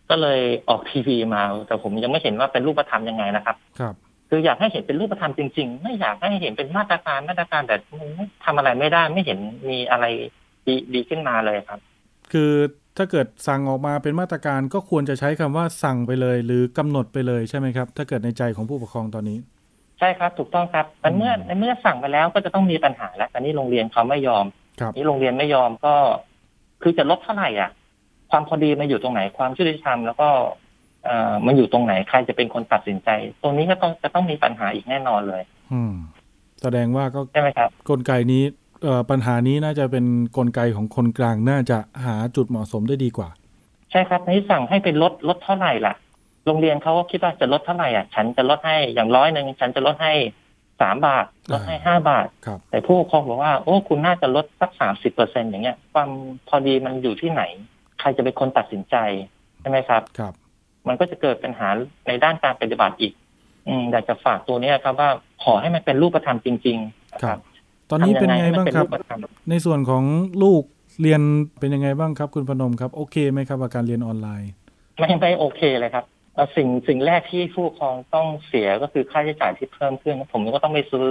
[0.10, 3.96] ก็เลยออกทีวีมา แต่ผมยังไม่เห็นว่าเป็นรูปธรรมยังไงนะครับ ครับ
[4.30, 10.06] คืออยากให้เห็นเป็นรูปธรรมจริง ๆ ไม่อยากให้เห็นเป็นมาตรการมาตรการแต่มันไม่ทำอะไรไม่ได้ไม่เห็นมีอะไร
[10.68, 11.80] ดีดีขึ้นมาเลยครับ
[12.32, 12.52] คือ
[12.98, 19.38] ถ้าเกิดสั่งออกมาเป็นมาตรการก็ควรจะใช้คำว่าสั่งไปเลย หรือกำหนดไปเลยใช่ไหมครับ ถ้าเกิดในใจของผู้ปกครองตอนนี้
[20.00, 24.46] ใช่ครับถูกต้องครับแต่เมื่ออืมในเมื่อสั่งไปแล้วก็จะต้องมีปัญหาแล้วแต่นี่โรงเรียนเขาไม่ยอม
[24.82, 25.94] ครับนี่โรงเรียนไม่ยอมก็
[26.82, 27.72] คือจะลดเท่าไหร่อะ
[28.32, 30.30] ความพอดีมันอยู่ตรงไหนความยุติธรรมแล้วก็
[31.06, 33.10] เอ่อมันอยู่ตรงไหนใครจะเป็นคนตัดสินใจ
[33.42, 35.44] ตรงนี้ก็ต้องจะต้องมีปัญหาอีกแน่นอนเลย
[35.74, 35.94] อืม
[36.62, 38.61] แสดงว่าก็ใช่ไหมครับ กลไกนี้เอ่อ
[39.10, 40.06] ปัญหานี้น่าจะเป็น
[40.38, 43.30] กลไกของคนกลางน่าจะหาจุดเหมาะสมได้ดีกว่า
[43.92, 45.94] ใช่ครับนี่สั่งให้เป็นลดลดเท่าไหร่ล่ะ
[46.46, 50.14] โรงเรียนเขาก็คิดว่าจะลดเท่าไหร่อะ ฉันจะลดให้อย่างร้อยหนึ่งฉันจะลดให้
[50.82, 56.10] สามบาทลดให้ห้าบาทครับแต่ผู้ปกครองบอกว่าโอ้คุณน่าจะลดสักสามสิบเปอร์เซ็นอย่างเงี้ย ความ
[56.48, 57.44] พอดีมันอยู่ที่ไหน
[58.00, 58.96] ใครจะเป็นคนตัดสินใจ
[59.62, 60.34] ใช่ไหมครับครับ
[60.88, 61.68] มันก็จะเกิดปัญหา
[62.08, 63.14] ในด้านการปฏิบัติอีก
[63.68, 65.10] อืมอยากจะฝากตัวเนี้ยครับว่า
[65.44, 67.51] ขอให้มันเป็นรูปธรรมจริงๆนะคครัรับบ
[67.92, 70.04] ตอนนี้เป็นทำไงให้มับ้างเป็นครับรูปธรรมในส่วนของ
[70.44, 70.64] ลูก
[71.02, 71.22] เรียน
[71.60, 74.52] เป็นยังไงบ้างครับ คุณพนมครับโอเคไหมครับกับการเรียนออนไลน์
[75.00, 81.08] ไม่ไม่โอเคเลยครับเอ่อสิ่งสิ่งแรกที่ผู้ปกครองต้องเสียก็คือค่าใช้จ่ายที่เพิ่มขึ้น ผมก็ต้องไปซื้อ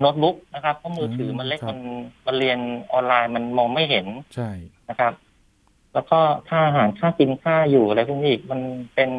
[0.00, 1.80] โน้ตบุ๊กนะครับเพราะมือถือมันเล็กครับมัน
[2.26, 2.58] มันเรียน
[2.92, 4.50] ออนไลน์มันมองไม่เห็นใช่
[4.90, 5.12] นะครับ
[5.94, 8.60] แล้วก็ค่าอาหารค่ากินค่าอยู่อะไรพวกนี้อีกมัน
[8.94, 9.10] เป็น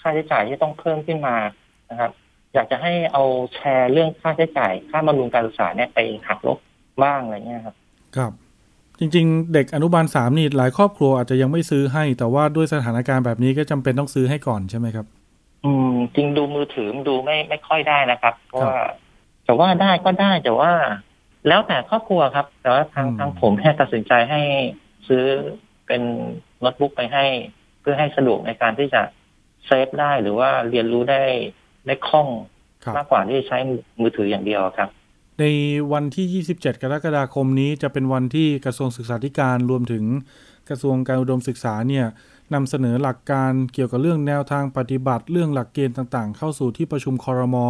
[0.00, 1.36] ค่าใช้จ่ายที่ต้องเพิ่มขึ้นมา
[1.90, 2.10] นะครับ
[2.54, 6.58] อยากจะให้เอาแชร์เรื่องค่าใช้จ่าย ค่าบำรุงการศึกษาเนี่ยไปหักลบ
[7.02, 7.74] บ้างอะไรเงี้ยครับ
[8.16, 8.32] ครับ
[8.98, 15.06] จริง ๆ เด็กอนุบาลสามนี่หลายครอบครัวอาจจะยังไม่ซื้อให้ แต่ว่าด้วยสถานการณ์แบบนี้ก็จำเป็นต้องซื้อให้ก่อนใช่ไหมครับ
[15.64, 18.82] อืม จริงดูมือถือมันดูไม่ไม่ค่อยได้นะครับ เพราะครับว่า
[19.44, 20.72] แต่ว่าได้ก็ได้แต่ว่า
[21.48, 24.40] แล้วแต่ครอบครัวครับ แต่ว่าทางอืมทางผมแค่ตัดสินใจให้
[25.08, 25.24] ซื้อ
[25.86, 26.02] เป็น
[26.60, 27.24] โน้ตบุ๊กไปให้
[27.80, 29.02] เพื่อให้สะดวกในการที่จะ
[29.66, 31.22] เซฟได้หรือว่าเรียนรู้ได้
[31.86, 32.28] ได้คล่อง
[32.96, 33.58] มากกว่าที่ใช้
[34.00, 34.88] มือถืออย่างเดียวครับ
[35.40, 35.44] ใน
[35.92, 40.04] วันที่ 27 กรกฎาคมนี้จะเป็นวันที่กระทรวงศึกษาธิการรวมถึง
[40.68, 42.06] กระทรวงการอุดมศึกษาเนี่ย
[42.54, 47.64] นำเสนอหลักการเกี่ยวกับเรื่องแนวทางปฏิบัติเรื่องหลักเกณฑ์ต่างๆ เข้าสู่ที่ประชุมคอรมอ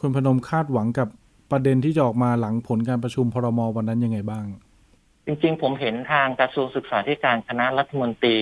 [0.00, 1.08] คุณพนมคาดหวังกับ
[1.50, 4.46] ประเด็นที่จะออกมาหลังผลการประชุมคอรมอวันนั้นยังไงบ้าง
[5.26, 8.36] จริงๆ ผมเห็นทางกระทรวงศึกษาธิการคณะรัฐมนตรี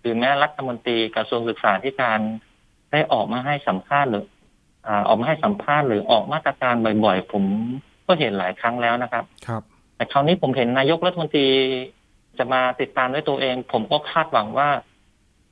[0.00, 2.20] หรือแม้รัฐมนตรีกระทรวงศึกษาธิการ
[2.92, 4.24] ได้ออกมาให้สัมภาษณ์หรือ
[5.08, 7.44] ออกมาให้สัมภาษณ์หรือออกมาตรการบ่อยๆ ผม
[8.06, 9.62] ก็เห็นหลายครั้งแล้วนะครับ ครับ
[9.96, 11.46] แต่คราวนี้ผมเห็นนายกรัฐมนตรี
[12.38, 14.68] จะมาติดตามด้วยตัวเอง ผมก็คาดหวังว่า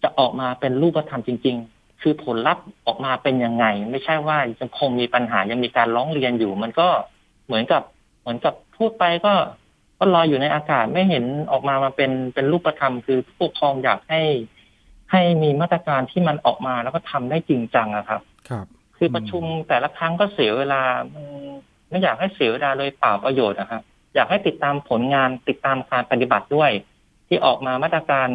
[0.02, 6.88] จะออกมาเป็นรูปธรรมจริง ๆ คือผลลัพธ์ออกมาเป็นยังไง ไม่ใช่ว่ายังคงมีปัญหายังมีการร้องเรียนอยู่ มันก็
[7.46, 7.82] เหมือนกับ
[8.20, 9.34] เหมือนกับพูดไปก็
[9.98, 14.22] ก็ลอยอยู่ในอากาศไม่เห็นออกมามาเป็นเป็นรูปธรรมคือผู้ปกครองอยากให้
[15.12, 18.66] ให้มีมาตรการที่มันออกมาแล้วก็ทำได้จริงจังอะครับ ครับ
[19.04, 20.82] คือประชุมแต่ละครั้งก็เสียเวลา
[21.90, 23.82] ไม่อยากให้เสียเวลาเลยเปล่าประโยชน์นะครับ
[24.14, 26.70] อยากให้ติดตามผลงานติดตามการปฏิบัติด้วย
[27.28, 28.28] ที่ออกมามาตรการ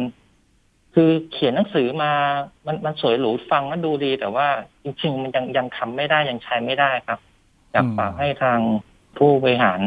[0.94, 2.12] คือเขียนหนังสือมา
[2.66, 4.48] มันมันสวยหรูฟังแล้วดูดี แต่ว่า
[4.82, 7.18] จริงๆมันยังยังทำไม่ได้ยังใช้ไม่ได้ครับ
[7.72, 8.58] อยากฝากให้ทาง
[9.18, 9.80] ผู้บริหาร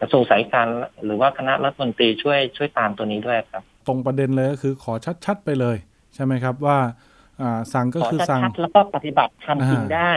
[0.00, 0.68] กระทรวงสายการ
[1.04, 4.92] หรือว่าคณะรัฐมนตรีช่วยช่วยตามตัวนี้ด้วยครับ ตรงประเด็นเลยก็คือขอ
[5.24, 5.76] ชัด ๆ ไปเลย
[6.14, 6.88] ใช่ไหมครับว่าอ่า
[7.72, 10.12] สั่งก็คือสั่งชัดๆแล้วก็ปฏิบัติทำจริงได้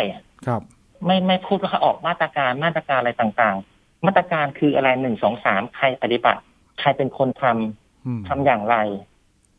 [0.47, 0.61] ครับ
[1.05, 6.41] ไม่ไม่พูดว่าออกมาตรการมาตรการอะไรต่างๆ มาตรการคืออะไรหนึ่งสองสามใครปฏิบัติ
[6.79, 8.77] ใครเป็นคนทำทำอย่างไร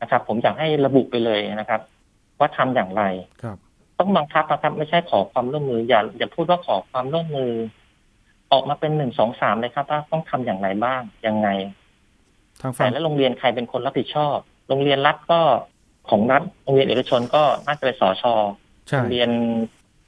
[0.00, 1.80] นะครับ ผมอยากให้ระบุไปเลยนะครับ
[2.38, 3.02] ว่าทำอย่างไร
[3.42, 3.56] ครับ
[3.98, 7.52] ต้องบังคับนะครับ ไม่ใช่ขอความร่วมมืออย่าอย่าพูดว่าขอความร่วมมือ
[8.52, 11.48] ออกมาเป็นหนึ่งสองสามเลยครับว่าต้องทำอย่างไรบ้างยังไง
[12.60, 14.36] ทางฝ่ายและโรงเรียนใครเป็นคนรับผิดชอบ
[14.68, 15.40] โรงเรียนรัฐก็
[16.10, 18.34] ของรัฐโรงเรียนเอกชนก็น่าจะเป็นสอชอ
[18.88, 19.28] โรงเรียน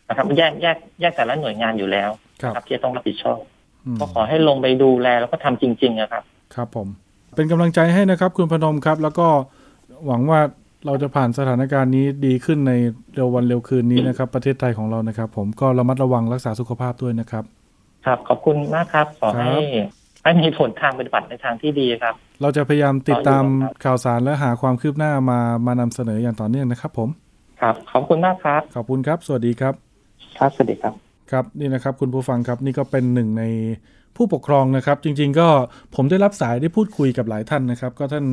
[0.09, 2.11] นะครับแยกแยกแยกแต่ละหน่วยงานอยู่แล้ว
[2.43, 3.41] ครับที่จะต้องรับผิดชอบ
[4.01, 6.23] ก็ขอให้ลงไปดูแลแล้วก็ทำจริงๆนะครับ
[6.55, 6.89] ครับผม
[7.35, 9.27] เป็นกำลังใจให้นะครับ คุณพนมครับ แล้วก็
[10.07, 10.41] หวังว่า
[10.87, 12.73] เราจะผ่านสถานการณ์นี้ดีขึ้นใน
[13.15, 17.45] เร็ววันเร็วคืนนี้นะครับ ประเทศไทยของเรานะครับ ผมก็ระมัดระวังรักษาสุขภาพด้วยนะครับ
[18.07, 19.53] ครับขอบคุณมากครับ ขอให้
[20.23, 23.45] ให้มีผลทางปฏิบัติในทางที่ดีครับ เราจะพยายามติดตาม
[23.85, 27.09] ข่าวสารและหาความคืบหน้ามามานำเสนออย่างต่อเนื่องนะครับ ผม
[27.61, 29.75] ครับ ขอบคุณมากครับ ขอบคุณครับ สวัสดีครับ
[30.39, 30.93] ครับสวัสดีครับ
[31.31, 33.45] ครับนี่นะครับ คุณผู้ฟังครับนี่ก็เป็นหนึ่งใน
[34.17, 35.49] ผู้ปกครองนะครับ จริง ๆ ก็
[35.95, 38.27] ผมได้รับสายได้พูดคุยกับหลายท่านนะครับ ก็ท่าน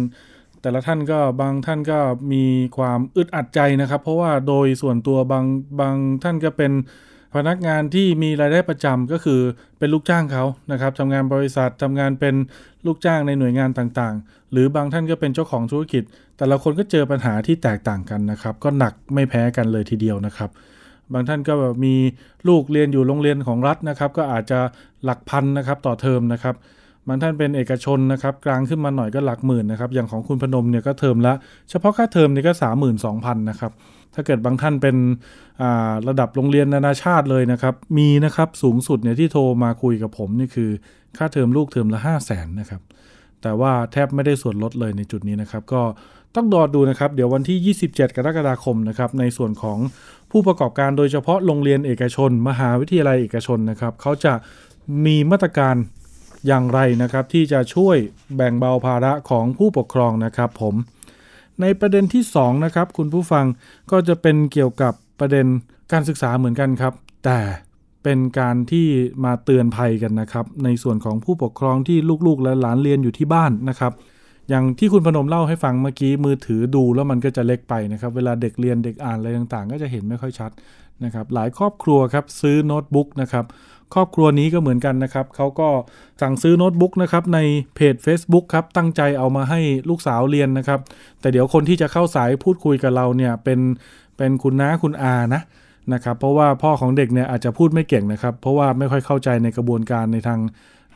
[0.62, 2.00] แต่ละท่านก็บางท่านก็
[2.32, 2.44] มี
[2.78, 5.46] ความอึดอัดใจนะครับ เพราะว่าโดยส่วนตัวบาง
[5.80, 6.72] บางท่านก็เป็น
[7.36, 9.42] พนักงานที่มีรายได้ประจำก็คือ
[9.80, 12.36] เป็นลูกจ้างเขานะครับทำงานบริษัททำงานเป็น
[12.86, 16.04] ลูกจ้างในหน่วยงานต่างๆ หรือบางท่านก็เป็นเจ้าของธุรกิจ
[16.38, 20.50] แต่ละคนก็เจอปัญหาที่แตกต่างกันนะครับ ก็หนักไม่แพ้กันเลยทีเดียวนะครับ
[21.14, 21.96] บางท่านก็แบบมี
[22.48, 24.60] ลูกเรียนอยู่โรงเรียนของรัฐนะครับ ก็อาจจะ
[25.04, 26.56] หลักพันนะครับต่อเทอมนะครับ
[27.08, 31.34] บางท่านเป็นเอกชนนะครับกลางขึ้นมาหน่อยก็หลักหมื่นนะครับอย่างของคุณพนมเนี่ยก็เทอมละ
[31.70, 33.72] เฉพาะค่าเทอมนี่ก็สามหมื่นสองพันนะครับ
[34.14, 34.96] ถ้าเกิดบางท่านเป็น
[36.08, 40.70] ระดับโรงเรียนนานาชาติเลยนะครับมีนะครับสูงสุดเนี่ยที่โทรมาคุยกับผมนี่คือ
[41.18, 42.82] ค่าเทอมลูกเทอมละห้าแสนนะครับ
[43.42, 45.82] แต่ว่าแทบไม่ได้ส่วนลดเลยในจุดนี้นะครับก็
[46.36, 49.78] ต้องรอดูนะครับเดี๋ยววันที่ 27 กรกฎาคมนะครับในส่วนของ
[50.32, 54.34] ผู้ประกอบการโดยเฉพาะโรงเรียนเอกชน มหาวิทยาลัยเอกชนนะครับเขาจะ
[55.06, 55.76] มีมาตรการ
[56.48, 57.98] อย่างไรนะครับที่จะช่วย
[58.36, 60.76] แบ่งเบาภาระของผู้ปกครองนะครับผม
[61.62, 63.46] ในประเด็นที่2นะครับคุณผู้ฟัง
[63.92, 65.46] ก็จะเป็นเกี่ยวกับประเด็น
[65.92, 66.94] การศึกษาเหมือนกันครับ
[67.26, 67.40] แต่
[68.04, 68.88] เป็นการที่
[69.26, 73.94] มาเตือนภัยกันนะครับ ในส่วนของผู้ปกครองที่ลูกๆและหลานเรียนอยู่ที่บ้านนะครับ
[74.50, 80.52] อย่างที่คุณพนมเล่าให้ฟังเมื่อกี้มือถือดูแล้วมันก็จะเล็กไปนะครับ เวลาเด็กเรียนเด็กอ่านอะไรต่างๆ ก็จะเห็นไม่ค่อยชัด
[81.04, 83.46] นะครับ หลายครอบครัวครับซื้อโน้ตบุ๊กนะครับ
[83.94, 85.70] ครอบครัวนี้ก็เหมือนกันนะครับเขาก็
[86.22, 87.40] สั่งซื้อโน้ตบุ๊กนะครับใน
[87.76, 90.80] เพจ Facebook ครับตั้งใจเอามาให้ลูกสาวเรียนนะครับ
[91.20, 93.60] แต่เดี๋ยวคนที่จะเข้าสายพูดคุยกับเราเนี่ยเป็น
[94.18, 95.42] เป็นคุณน้าคุณอานะ
[95.94, 100.40] นะครับเพราะว่าพ่อของเด็กเนี่ยอาจจะพูดไม่เก่งนะครับ เพราะว่าไม่ค่อยเข้าใจในกระบวนการในทาง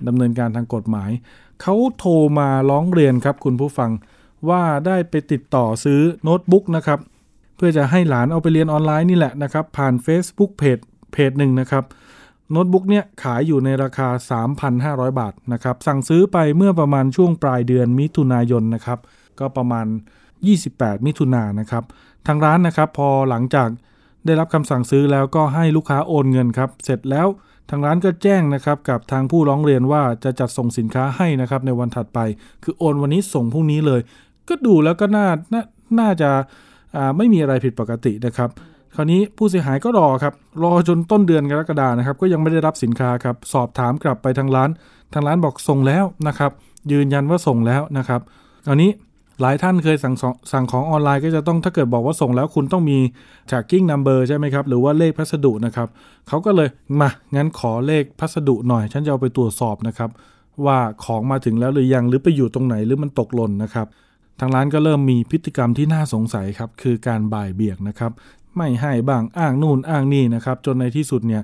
[0.07, 1.09] ดำเนินการทางกฎหมาย
[1.61, 3.91] เขาโทรมาร้องเรียนครับคุณผู้ฟัง
[4.49, 6.99] ว่าได้ไปติดต่อซื้อโน้ตบุ๊กนะครับ
[7.55, 10.79] เพื่อจะให้หลานเอาไปเรียนออนไลน์นี่แหละนะครับ ผ่าน Facebook เพจ
[11.13, 11.83] เพจหนึ่งนะครับ
[12.51, 14.07] โน้ตบุ๊กเนี่ยขายอยู่ในราคา
[14.63, 18.99] 3,500 บาทนะครับ สั่งซื้อไปเมื่อประมาณช่วงปลายเดือนมิถุนายนนะครับ
[19.39, 19.85] ก็ประมาณ
[20.45, 21.83] 28 มิถุนายนนะครับ
[22.27, 23.69] ทางร้านนะครับพอหลังจาก
[24.25, 27.27] ได้รับคำสั่งซื้อแล้วก็ให้ลูกค้าโอนเงินครับ เสร็จแล้ว
[27.69, 32.19] ทางร้านก็แจ้งนะครับกับทางผู้ร้องเรียนว่าจะจัดส่งสินค้าให้นะครับในวันถัดไป
[32.63, 34.01] คือโอนวันนี้ส่งพรุ่งนี้เลย
[34.49, 35.63] ก็ดูแล้วก็น่า น่า
[35.99, 36.29] น่าจะ
[37.17, 38.49] ไม่มีอะไรผิดปกตินะครับ
[38.99, 40.33] ราวนี้ผู้เสียหายก็รอครับ
[40.63, 44.69] รอจนต้นเดือนกรกฎานะครับ ก็ยังไม่ได้รับสินค้าครับ สอบถามกลับไปทางร้าน
[45.13, 46.51] ทางร้านบอกส่งแล้วนะครับ
[46.91, 48.21] ยืนยันว่าส่งแล้วนะครับ
[48.65, 48.91] คราวนี้
[49.41, 50.15] หลายท่านเคยสั่ง
[50.51, 52.97] สั่งของออนไลน์ก็จะต้องถ้าเกิดบอกว่าส่งแล้วคุณต้องมี
[53.49, 55.87] tracking number ใช่ไหมครับ หรือว่าเลขพัสดุนะครับ
[56.27, 60.09] เขาก็เลยมางั้นขอเลขพัสดุหน่อย ฉันจะเอาไปตรวจสอบนะครับ
[60.65, 63.87] ว่าของมาถึงแล้วหรือยังหรือไปอยู่ตรงไหนหรือมันตกหล่นนะครับ
[64.39, 68.11] ทางร้านก็เริ่มมีพฤติกรรมที่น่าสงสัยครับคือการบ่ายเบียงนะครับ
[68.55, 71.41] ไม่ให้บ้างอ้างนู่นอ้างนี่นะครับ จนในที่สุดเนี่ย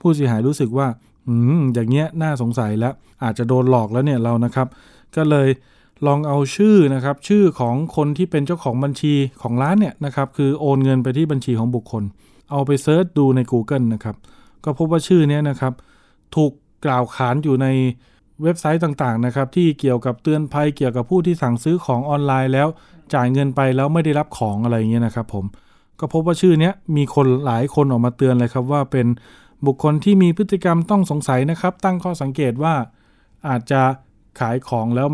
[0.00, 0.88] ผู้เสียหายรู้สึกว่า
[1.28, 4.66] อืมอย่างเงี้ยน่าสงสัยแล้วอาจจะโดนหลอกแล้วเนี่ยเรานะครับ
[5.16, 5.48] ก็เลย
[6.06, 12.02] ลองเอาชื่อนะครับ ชื่อของคนที่เป็นเจ้าของบัญชีของร้านเนี่ยนะครับ คือโอนเงินไปที่บัญชีของบุคคล
[12.50, 14.16] เอาไปเซิร์ชดูใน Google นะครับ
[14.64, 15.72] ก็พบว่าชื่อนี้นะครับ
[16.34, 16.52] ถูก
[16.84, 17.66] กล่าวขานอยู่ใน
[18.42, 22.68] เว็บไซต์ต่างๆนะครับ ที่เกี่ยวกับเตือนภัยเกี่ยวกับผู้ที่สั่งซื้อของออนไลน์แล้ว
[23.14, 25.44] จ่ายเงินไปแล้วไม่ได้รับของอะไรเงี้ยนะครับ ผม
[26.00, 29.06] ก็พบว่าชื่อนี้มีคนหลายคนออกมาเตือนเลยครับว่าเป็น
[29.66, 32.74] บุคคลที่มีพฤติกรรมต้องสงสัยนะครับ ตั้งข้อสังเกตว่า
[33.48, 33.82] อาจจะ
[34.40, 35.08] ขายของแล้ว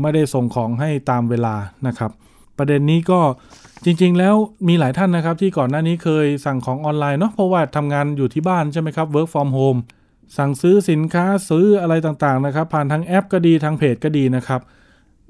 [0.00, 1.54] ไม่ได้ส่งของให้ตามเวลา
[1.86, 2.10] นะครับ
[2.58, 3.20] ประเด็นนี้ก็
[3.84, 4.34] จริง ๆ แล้ว
[4.68, 9.80] มีหลายท่านนะครับ ที่ก่อนหน้านี้เคยสั่งของออนไลน์เนาะเพราะว่าทำงานอยู่ที่บ้านใช่ไหมครับ work from home
[10.36, 14.60] สั่งซื้อสินค้าซื้ออะไรต่างๆนะครับ ผ่านทางแอปก็ดีทางเพจก็ดีนะครับ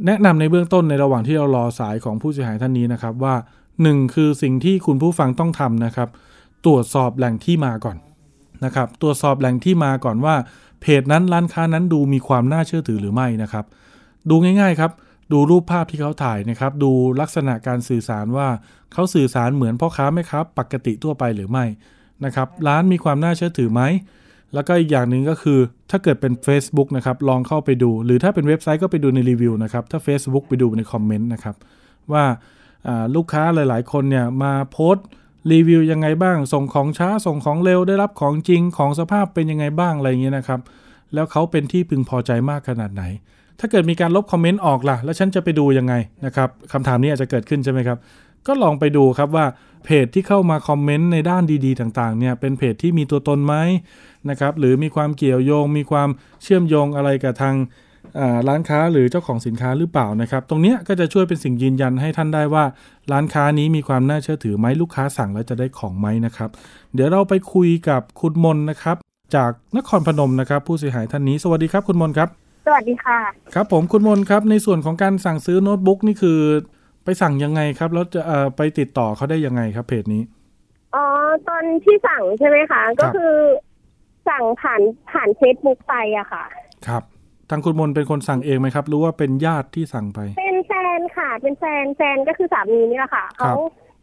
[0.06, 3.34] แนะนำในเบื้องต้นในระหว่างที่เรารอสายของผู้เสียหายท่านนี้นะครับว่า
[3.80, 6.08] 1คือสิ่งที่คุณผู้ฟังต้องทำนะครับ
[6.64, 7.96] ตรวจสอบแหล่งที่มาก่อน
[8.64, 10.34] นะครับ ตรวจสอบแหล่งที่มาก่อนว่า
[10.80, 13.64] เพจนั้นร้านค้านั้นดูมีความน่าเชื่อถือหรือไม่นะครับ
[14.30, 14.92] ดูง่ายๆครับ
[15.32, 18.48] ดูรูปภาพที่เขาถ่ายนะครับ ดูลักษณะการสื่อสารว่า
[18.92, 21.64] เขาสื่อสารเหมือนพ่อค้าแม่ค้าปกติทั่วไปหรือไม่
[22.24, 23.82] นะครับ ร้านมีความน่าเชื่อถือไหม
[24.54, 25.58] แล้วก็อีกอย่างหนึ่งก็คือ
[25.90, 31.56] ถ้าเกิดเป็น Facebook นะครับลองเข้าไปดู หรือถ้าเป็นเว็บไซต์ก็ไปดูในรีวิวนะครับถ้า Facebook ไปดูในคอมเมนต์นะครับ
[32.12, 32.24] ว่า
[33.14, 35.06] ลูกค้าหลาย ๆ คนเนี่ยมาโพสต์
[35.52, 40.60] รีวิวยังไงบ้าง ส่งของช้าส่งของเร็วได้รับของจริงของสภาพเป็นยังไงบ้างอะไรเงี้ยนะครับ
[41.14, 43.02] แล้วเขาเป็นที่พึงพอใจมากขนาดไหน
[43.58, 45.94] ถ้าเกิดมีการลบคอมเมนต์ออกล่ะ แล้วฉันจะไปดูยังไง
[46.26, 47.98] นะครับคำถามนี้อาจจะเกิดขึ้นใช่ไหมครับ
[48.46, 49.46] ก็ลองไปดูครับว่า
[49.84, 53.54] เพจที่เข้ามาคอมเมนต์ในด้านดีๆ ต่างๆเนี่ยเป็นเพจที่มีตัวตนไหม
[54.30, 56.08] นะครับหรือมีความเกี่ยวโยง มีความ
[56.42, 57.54] เชื่อมโยงอะไรกับทาง
[58.48, 62.64] ร้านค้าหรือเจ้าของสินค้าหรือเปล่านะครับ ตรงนี้ก็จะช่วยเป็นสิ่งยืนยันให้ท่านได้ว่า
[63.12, 66.50] ร้านค้านี้มีความน่าเชื่อถือไหมลูกค้าสั่งแล้วจะได้ของไหมนะครับ
[66.94, 68.96] เดี๋ยวเราไปคุยกับคุณมนนะครับ
[69.34, 72.28] จากนครพนมนะครับ ผู้เสียหายท่านนี้สวัสดีครับคุณมนครับ
[72.66, 73.18] สวัสดีค่ะ
[73.54, 76.38] ครับผมคุณมนครับในส่วนของการสั่งซื้อโน้ตบุ๊กนี่คือ
[77.04, 78.22] ไปสั่งยังไงครับแล้วจะ
[78.56, 80.22] ไปติดต่อเขาได้ยังไงครับเพจนี้
[80.94, 81.04] อ๋อ
[81.48, 83.32] ตอนที่สั่งใช่ไหมคะ ก็คือ
[84.28, 86.44] สั่งผ่านผ่านเฟซบุ๊กไปอะค่ะ
[86.86, 87.02] ครับ
[87.54, 93.52] ทางคุณมนเป็นคนสั่งเองไหมครับรู้ว่าเป็นญาติที่สั่งไป เป็นแฟนค่ะ เป็นแฟนแฟนก็คือสามีนี่แหละค่ะเขา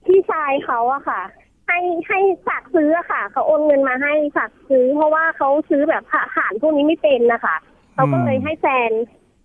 [0.05, 1.21] พี่ชายเขาอะค่ะ
[1.67, 6.03] ให้ให้ฝากซื้ออะค่ะเขาโอนเงินมาให้ฝากซื้อ เพราะว่าเขาซื้อแบบ
[6.35, 7.55] ผ่านพวกนี้ไม่เป็นนะคะ
[7.93, 8.91] เขาก็เลยให้แฟน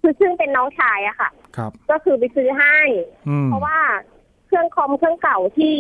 [0.00, 2.78] คือซึ่งเป็นน้องชายอะค่ะ ครับ ก็คือไปซื้อให้
[3.46, 3.78] เพราะว่า
[4.46, 5.76] เครื่องคอมเครื่องเก่าที่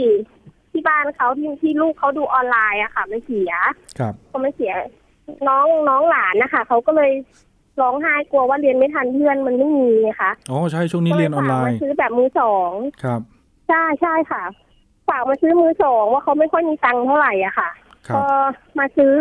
[0.70, 3.52] ที่บ้านเขาที่ที่ลูกเขาดูออนไลน์อะค่ะ มันเสีย
[3.98, 4.72] ครับเขาไม่เสีย
[5.48, 7.12] น้องน้องหลานนะคะเขาก็เลย
[7.80, 12.70] ร้องไห้กลัวว่าเรียนไม่ทันเพื่อนมันไม่มีไงคะอ๋อใช่ช่วงนี้เรียนออนไลน์มาซื้อแบบมือสอง
[13.04, 13.20] ครับ
[13.68, 14.42] ใช่ใช่ค่ะ
[15.08, 17.70] ฝากมาซื้อมือสองว่าเขาไม่ค่อยมีตังค์เท่าไหร่อะค่ะ
[18.14, 18.24] พอ
[18.78, 19.12] มาซื้อ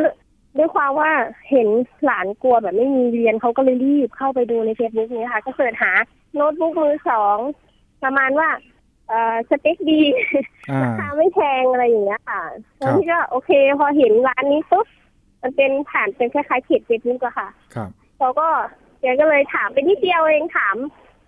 [0.58, 1.12] ด้วยความว่า
[1.50, 1.68] เห็น
[2.06, 5.92] หลานกลัวแบบไม่มีเรียนเขาก็เลยรีบเข้าไปดูในเฟซบุ๊กนี้ค่ะ ก็เสิร์ชหา
[6.36, 7.38] โน้ตบุ๊กมือสอง
[8.04, 8.50] ประมาณว่า
[9.08, 10.02] เอ่อสเปคดี
[10.84, 12.42] ราคาไม่แพงอะไรอย่างเงี้ยค่ะ
[12.78, 14.88] แล้วที่ก็โอเค พอเห็นร้านนี้ปุ๊บ
[15.42, 17.90] มันเป็นผ่านเป็นคล้ายๆเพจเฟซบุ๊กอะค่ะ ครับ
[18.24, 18.50] เขาก็
[19.02, 20.76] แกก็เลยถามไปนิดเดียวเองถาม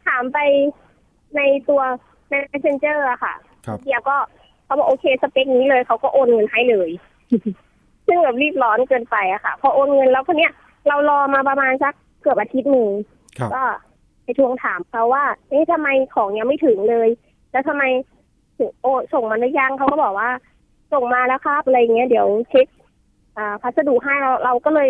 [0.08, 0.40] ถามไป
[1.36, 1.82] ในตัว
[2.30, 3.34] ใน messenger อะค่ะ
[3.86, 4.18] เดียวก็
[4.66, 6.90] เขาบอกโอเคสเปคนี้เลยเขาก็โอนเงินให้เลย
[8.08, 10.52] ซึ่งแบบรีบร้อนเกินไปอะค่ะ พอโอนเงินแล้วคนเนี้ย
[10.88, 12.90] เรารอมาประมาณสักเกือบอาทิตย์หนึ่ง
[13.56, 13.64] ก็
[14.24, 17.10] ไปทวงถามเขาว่าเอ๊ะทำไมของยังไม่ถึงเลย
[17.52, 17.84] แล้วทำไม
[18.58, 20.30] ถึงโอส่งมาหรือยังเขาก็บอกว่า
[20.94, 22.68] ส่งมาแล้วครับอะไรเงี้ยเดี๋ยวเช็ค
[23.38, 24.90] อ่าพัสดุให้เราเราก็เลย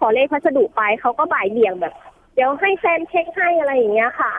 [0.00, 1.94] ขอเลขพัสดุไปเขาก็บ่ายเบี่ยงแบบ
[2.34, 4.32] เดี๋ยวให้แฟนเช็คให้อะไรอย่างเงี้ยค่ะ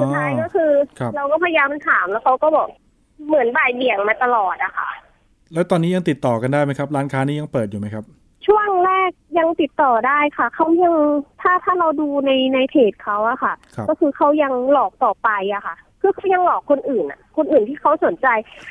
[0.00, 0.70] สุดท้ายก็คือ
[1.16, 2.68] เราก็พยายามถามแล้วเขาก็บอก
[3.26, 4.88] เหมือนบ่ายเบี่ยงมาตลอดอะค่ะ
[5.54, 8.04] แล้วตอนนี้ยังติดต่อกันได้ไหมครับ ร้านค้านี้ยังเปิดอยู่ไหมครับ
[8.46, 10.94] ช่วงแรกยังติดต่อได้ค่ะเขายัง
[11.42, 13.54] ถ้าถ้าเราดูในในเพจเขาอะค่ะ
[13.88, 18.26] ก็คือเขายังหลอกต่อไปอะค่ะคือเขายังหลอกคนอื่นอะคนอื่นที่เขาสนใจ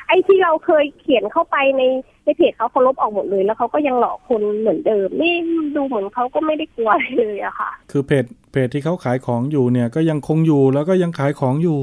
[0.08, 1.82] ไอ้ที่เราเคยเขียนเข้าไปใน
[2.24, 5.34] ในเพจเขาเขาลบออกหมดเลย แล้วเขาก็ยังหลอกคนเหมือนเดิมนี่
[5.76, 11.78] ดูเหมือนเขาก็ไม่ได้กลัวเลยอะค่ะ คือเพจเพจที่เขาขายของอยู่เนี่ย ก็ยังคงอยู่แล้วก็ยังขายของอยู่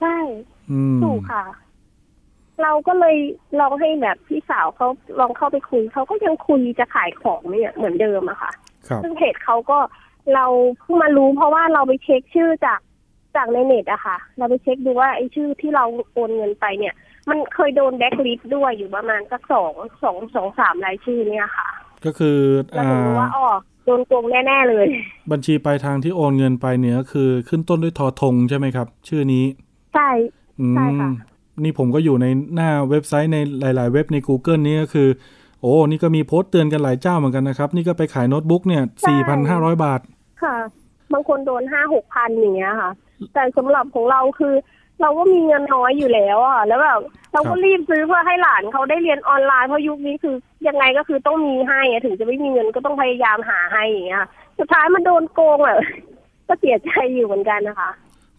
[0.00, 0.16] ใช่
[1.04, 1.44] ถูกค่ะ
[2.62, 3.16] เราก็เลย
[3.60, 4.88] ลองให้แบบพี่สาวเขา
[5.20, 8.52] ลองเข้าไปคุยเขาก็ยังคุยจะขายของเนี่ยเหมือนเดิมอะค่ะ
[9.02, 9.78] ซึ่งเพจเขาก็
[10.34, 10.46] เรา
[10.80, 12.80] เพิ่งมารู้เพราะว่าเราไปเช็คชื่อจาก
[13.36, 16.94] จากในเน็ตอะค่ะ เราไปเช็คดูว่าไอ้ชื่อที่เราโอนเงินไปเนี่ย
[17.28, 21.68] มันเคยโดนแบ็คลิสต์ด้วยอยู่ประมาณสักสองสองสองสามรายชื่อเนี่ยค่ะ
[22.04, 22.38] ก็คือ
[22.74, 23.46] เรารู้ว่าอ๋อ
[23.84, 24.86] โดนโกงแน่ ๆ เลย
[25.32, 29.44] บัญชีปลายทางที่โอนเงินไปเนี่ยคือขึ้นต้นด้วยทอทงใช่ไหมครับ ชื่อนี้
[29.94, 30.10] ใช่
[30.76, 31.10] ใช่ค่ะ
[31.62, 35.08] นี่ผมก็อยู่ในหน้าเว็บไซต์ในหลาย ๆ เว็บใน Google นี่ก็คือ
[35.60, 40.00] โอ้นี่ก็มีโพสต์เตือนกันหลายเจ้าเหมือนกันนะครับ นี่ก็ไปขายโน้ตบุ๊กเนี่ยสี่พันห้าร้อยบาท
[40.42, 40.56] ค่ะ
[41.12, 42.90] บางคนโดนห้าหกพันอย่างเงี้ยค่ะ
[43.34, 44.54] แต่สำหรับของเราคือ
[45.00, 47.00] เราก็มีเงินน้อยอยู่แล้วอะแล้วแบบ
[47.32, 50.34] เราก็รีบซื้อเพื่อให้หลานเขาได้เรียนออนไลน์เพราะยุคนี้คือ
[50.68, 54.24] ยังไงก็คือต้องมีให้ถึงจะไม่มีเงินก็ต้องพยายามหาให้อย่างเงี้ย
[54.58, 55.78] สุดท้ายมันโดนโกงอะ
[56.48, 57.90] ก็เสียใจอยู่เหมือนกันนะคะ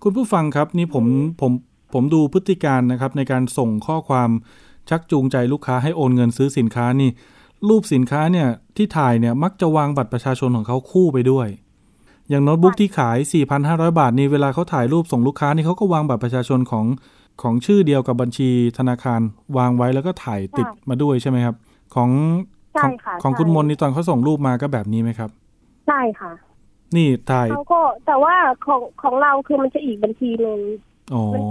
[0.04, 1.06] คุณผู้ฟังครับนี่ผม
[1.42, 1.52] ผม
[1.94, 4.30] ผมดูพฤติการนะครับ ในการส่งข้อความ
[4.90, 7.10] ชักจูงใจลูกค้าให้โอนเงินซื้อสินค้านี่
[7.70, 8.48] รูปสินค้าเนี่ย
[8.78, 11.48] ที่ถ่ายเนี่ยมักจะวางบัตรประชาชนของเขาคู่ไปด้วย
[12.30, 13.18] อย่างโน้ตบุ๊กที่ขาย
[13.58, 16.86] 4,500 บาทนี่เวลาเขาถ่ายรูปส่งลูกค้านี่เขาก็วางบัตรประชาชนของ
[17.42, 19.22] ของชื่อเดียวกับบัญชีธนาคาร
[19.58, 21.56] วางไว้แล้วก็ถ่ายติดมาด้วยใช่ไหมครับ
[21.96, 22.10] ของ
[22.82, 22.92] ของ
[23.24, 25.30] ของคุณมนนี่ตอนเขาส่งรูปมาก็แบบนี้ไหมครับ
[25.88, 26.32] ใช่ค่ะ
[26.96, 30.60] นี่ถ่ายเขาก็แต่ว่าของของเราคือมันจะอีกบัญชีหนึ่ง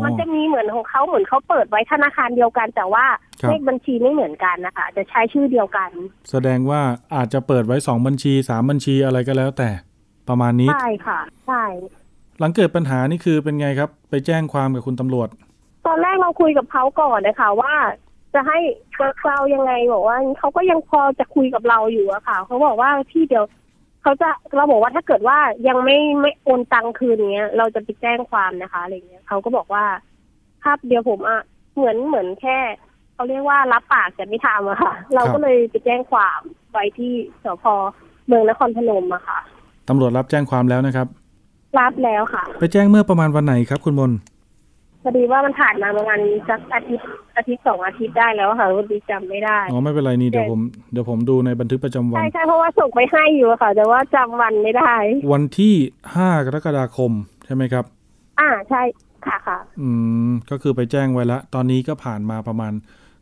[0.05, 3.05] มันจะมีเหมือนของเขาเหมือนเขาเปิดไว้ธนาคารเดียวกัน แต่ว่า
[3.49, 5.91] เลขบัญชีไม่เหมือนกันนะคะจะใช้ชื่อเดียวกัน
[6.31, 6.81] แสดงว่า
[7.15, 9.71] อาจจะเปิดไว้สองบัญชีสามบัญชีอะไรก็แล้วแต่
[10.31, 11.65] ประมาณนี้ ใช่ค่ะ ใช่
[12.39, 15.29] หลังเกิดปัญหานี่คือเป็นไงครับ ไปแจ้งความกับคุณตำรวจ
[15.87, 17.75] ตอนแรกเราคุยกับเขาก่อนนะคะ ว่า
[18.35, 18.59] จะให้
[19.27, 23.45] เรายังไงบอกว่าเขาก็ยังพอจะคุยกับเราอยู่อะค่ะเขาบอกว่าพี่เดี๋ยว
[24.03, 25.39] เขาจะเราบอกว่าถ้าเกิดว่า
[25.69, 29.85] ยังไม่ไม่โอนตังคืนเนี้ย เราจะไปแจ้งความนะคะอะไรเงี้ยเขาก็บอกว่า
[30.63, 31.41] ภาพเดียวผมอะ
[31.77, 32.59] เหมือนเหมือนแค่
[33.15, 36.41] เขาเรียกว่ารับปากแต่ไม่ทำอะค่ะ เราก็เลยไปแจ้งความ
[36.73, 37.13] ไว้ที่
[37.45, 37.65] สพ
[38.27, 39.41] เมืองนครพนมอะค่ะ
[39.91, 41.07] ตำรวจรับแจ้งความแล้วนะครับ
[41.79, 44.13] รับแล้วค่ะ ไปแจ้งเมื่อประมาณวันไหนครับ คุณมน
[45.03, 50.61] พอดีว่ามันผ่านมาประมาณสักอาทิตย์อาทิตย์สองอาทิตย์ได้แล้วค่ะวันดีจำไม่ได้อ๋อไม่เป็นไรนี่เดี๋ยวผม
[50.93, 54.95] เดี๋ยวผมดูในบันทึกประจำวัน ใช่ใช่เพราะว่าส่งไปให้อยู่ค่ะ แต่ว่าจำวันไม่ได้
[55.33, 55.75] วันที่
[56.15, 57.13] ห้ากรกฎาคม
[57.45, 57.85] ใช่ไหมครับ
[58.41, 58.83] อ่าใช่
[59.27, 59.89] ค่ะค่ะ อื
[60.29, 62.73] มก็คือไปแจ้งไว้แล้วตอนนี้ก็ผ่านมาประมาณ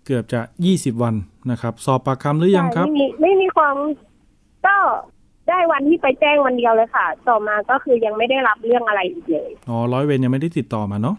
[0.06, 1.14] เกือบจะยี่สิบวัน
[1.50, 3.76] นะครับ สอบปากคำหรือยังครับ ไม่มีไม่มีความ
[4.66, 4.76] ก็
[5.48, 11.16] ได้วันที่ไปแจ้งวันเดียวเลยค่ะ ต่อมาก็คือยังไม่ได้รับเรื่องอะไรอีกเลย อ๋อร้อยเวรยังไม่ได้ติดต่อมาเนาะ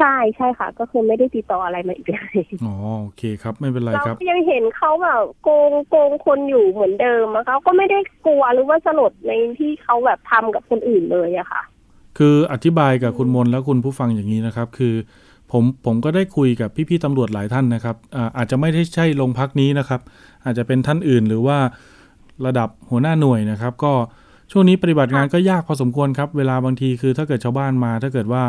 [0.00, 11.62] ใช่ใช่ค่ะ ก็คือไม่ได้ติดต่ออะไรมาอีกเลยอ๋อโอเคครับไม่เป็นไรครับเรายังเห็นเขาแบบโกงโกงคนอยู่เหมือนเดิมอะเขาก็ไม่ได้กลัวหรือว่าสลดในที่เขาแบบทำกับคนอื่นเลยอะค่ะ
[12.18, 14.94] คืออธิบายกับคุณมนแล้วคุณผู้ฟังอย่างนี้นะครับ คือ
[15.52, 20.00] ผมผมก็ได้คุยกับพี่ๆตำรวจหลายท่านนะครับอาอาจจะไม่ได้ใช่โรงพักนี้นะครับ
[20.44, 21.58] อาจจะเป็นท่านอื่นหรือว่า
[22.46, 23.92] ระดับหัวหน้าหน่วยนะครับ ก็
[24.52, 28.42] ช่วงนี้ปฏิบัติงานก็ยากพอสมควรครับ เวลาบางทีคือถ้าเกิดชาวบ้านมา ถ้าเกิดว่า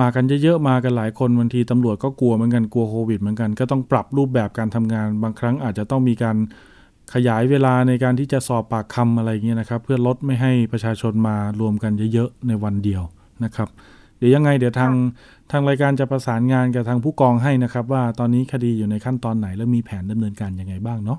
[0.00, 6.36] มากันเยอะๆมากันหลายคนบางทีตำรวจก็กลัวเหมือนกันกลัวโควิดเหมือนกันก็ต้องปรับรูปแบบการทำงาน บางครั้งอาจจะต้องมีการ
[7.14, 13.02] ขยายเวลาในการที่จะสอบปากคำอะไรเงี้ยนะครับ เพื่อลดไม่ให้ประชาชนมารวมกันเยอะๆในวันเดียว
[13.44, 13.68] นะครับ
[14.18, 14.92] เดี๋ยวยังไงเดี๋ยวทาง
[15.50, 21.18] ทางรายการจะประสานงานกับทางผู้กองให้นะครับ ว่าตอนนี้คดีอยู่ในขั้นตอนไหนแล้วมีแผนดำเนินการยังไงบ้างเนาะ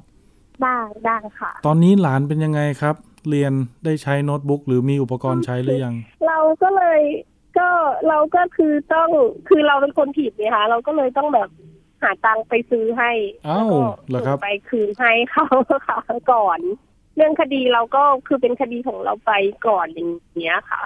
[0.61, 2.95] ได้ได้ค่ะ ตอนนี้หลานเป็นยังไงครับ
[3.29, 3.53] เรียน
[3.85, 5.95] ได้ใช้โน้ตบุ๊กหรือมีอุปกรณ์ใช้หรือยัง
[6.27, 7.01] เราก็เลย
[7.57, 7.69] ก็
[8.07, 9.09] เราก็คือต้อง
[9.47, 11.49] คือเราเป็นคนผิดนะคะ เราก็เลยต้องแบบ
[12.01, 13.11] หาตังไปซื้อให้
[13.47, 13.71] อ้าว
[14.07, 15.45] เหรอครับไปคืนให้เขา
[15.87, 15.99] ค่ะ
[16.31, 16.59] ก่อน
[17.15, 19.31] เรื่องคดีเราก็คือเป็นคดีของเราไป
[19.67, 20.11] ก่อนอย่าง
[20.41, 20.83] เงี้ยค่ะ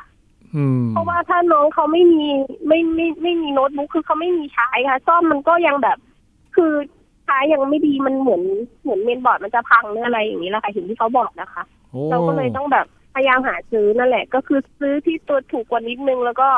[0.91, 2.25] เพราะว่าถ้าน้องเขาไม่มี
[2.67, 5.97] ไม่ไม่ไม่มีโน้ตบุ๊กคือเขาไม่มีใช้ค่ะ ซ่อมมันก็ยังแบบ
[6.55, 6.73] คือ
[7.27, 8.43] ใช้ยังไม่ดีมันเหมือน
[8.83, 11.63] เหมือนเมนบอร์ดมันจะพังหรืออะไรอย่างนี้แหละค่ะเห็นที่เขาบอกนะคะ
[12.11, 16.49] เราก็เลยต้องแบบพยายามหาซื้อนั่นแหละ ก็คือซื้อที่ตัวถูกกว่านิดนึง แล้วก็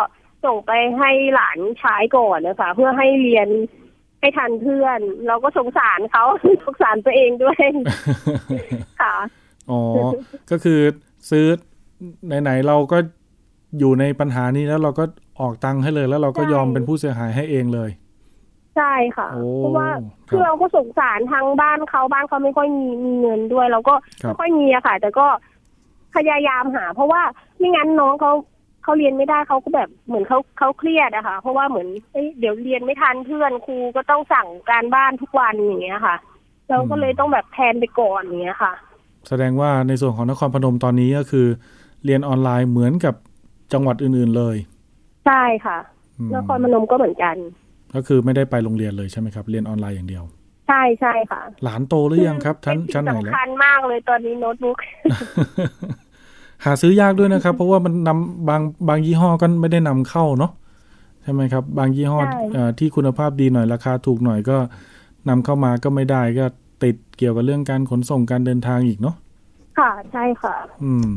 [0.46, 3.48] ส่งไปให้หลานใช้ก่อนนะคะ เพื่อให้เรียน
[4.20, 6.24] ให้ทันเพื่อน เราก็สงสารเขา
[6.64, 7.58] สงสารตัวเองด้วย
[9.02, 9.16] ค่ะ
[9.70, 9.80] อ๋อ
[10.52, 10.80] ก็คือ
[11.30, 11.46] ซื้อ
[12.42, 12.98] ไหนๆเราก็
[13.80, 15.04] อยู่ในปัญหานี้แล้วเราก็
[15.40, 17.90] ออกตังค์ให้เลย แล้วเราก็ยอมเป็นผู้เสียหายให้เองเลย
[18.80, 19.88] ใช่ค่ะเพราะว่า
[20.30, 25.28] คือเราก็สงสารทางบ้านเขาบ้านเขาไม่ค่อยมีมีเงินด้วย เราก็ไม่ค่อยมีอะค่ะ แต่ก็
[26.16, 27.22] พยายามหา เพราะว่า
[27.58, 28.34] ไม่งั้นน้องเขา
[28.84, 31.88] เขาเรียนไม่ได้เขาก็แบบเหมือนเขาเขาเครียดอะค่ะ เพราะว่าเหมือน
[32.40, 36.16] เดี๋ยวเรียนไม่ทันเพื่อนครูก็ต้องสั่งการบ้านทุกวันอย่างเงี้ยค่ะ
[36.70, 38.74] เราก็เลยต้องแบบแทนไปก่อนอย่างเงี้ยค่ะ
[39.28, 41.48] แสดงว่าในส่วนของนครพนมตอนนี้ก็คือ
[42.06, 43.16] เรียนออนไลน์เหมือนกับ
[43.74, 44.56] จังหวัดอื่น ๆเลย
[45.26, 45.78] ใช่ค่ะ
[46.36, 47.36] นครพนมก็เหมือนกัน
[47.96, 50.24] ก็คือไม่ได้ไปโรงเรียนเลยใช่ไหมครับ เรียนออนไลน์อย่างเดียว
[50.68, 54.78] ใช่ใช่ค่ะ หลานโตหรือยังครับชั้นชั้นไหนแล้วสำคัญมากเลยตอนนี้โน้ตบุ๊ก
[56.66, 60.52] หาซื้อยากด้วยนะครับ เพราะว่ามันนำบางบางยี่ห้อก็ไม่ได้นำเข้าเนาะ
[61.24, 62.20] ใช่ไหมครับ บางยี่ห้อ
[62.80, 64.58] ที่คุณภาพดีหน่อยราคาถูกหน่อยก็
[65.30, 66.46] นำเข้ามาก็ไม่ได้ก็
[66.84, 69.16] ติดเกี่ยวกับเรื่องการขนส่งการเดินทางอีกเนาะ
[69.80, 71.12] ค่ะใช่ค่ะ อืม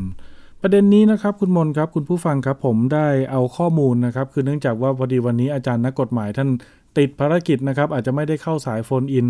[0.65, 6.49] ประเด็นนี้นะครับคุณมนครับคุณผู้ฟังครับผมได้เอาข้อมูลนะครับ คือเนื่องจากว่าพอดีวันนี้อาจารย์นักกฎหมายท่าน
[6.97, 9.27] ติดภารกิจนะครับ อาจจะไม่ได้เข้าสายโฟนอิน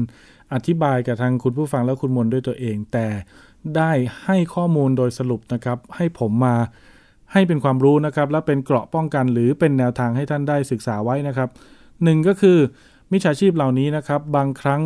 [0.54, 3.08] อธิบายกับทางคุณผู้ฟังและคุณมนด้วยตัวเอง แต่
[3.78, 3.92] ได้
[4.26, 6.56] ให้ข้อมูลโดยสรุปนะครับ ให้ผมมา
[7.32, 11.50] ให้เป็นความรู้นะครับ และเป็นเกราะป้องกัน หรือเป็นแนวทางให้ท่านได้ศึกษาไว้นะครับ
[12.04, 12.58] หนึ่งก็คือ
[13.12, 14.82] มิจฉาชีพเหล่านี้นะครับ บางครั้ง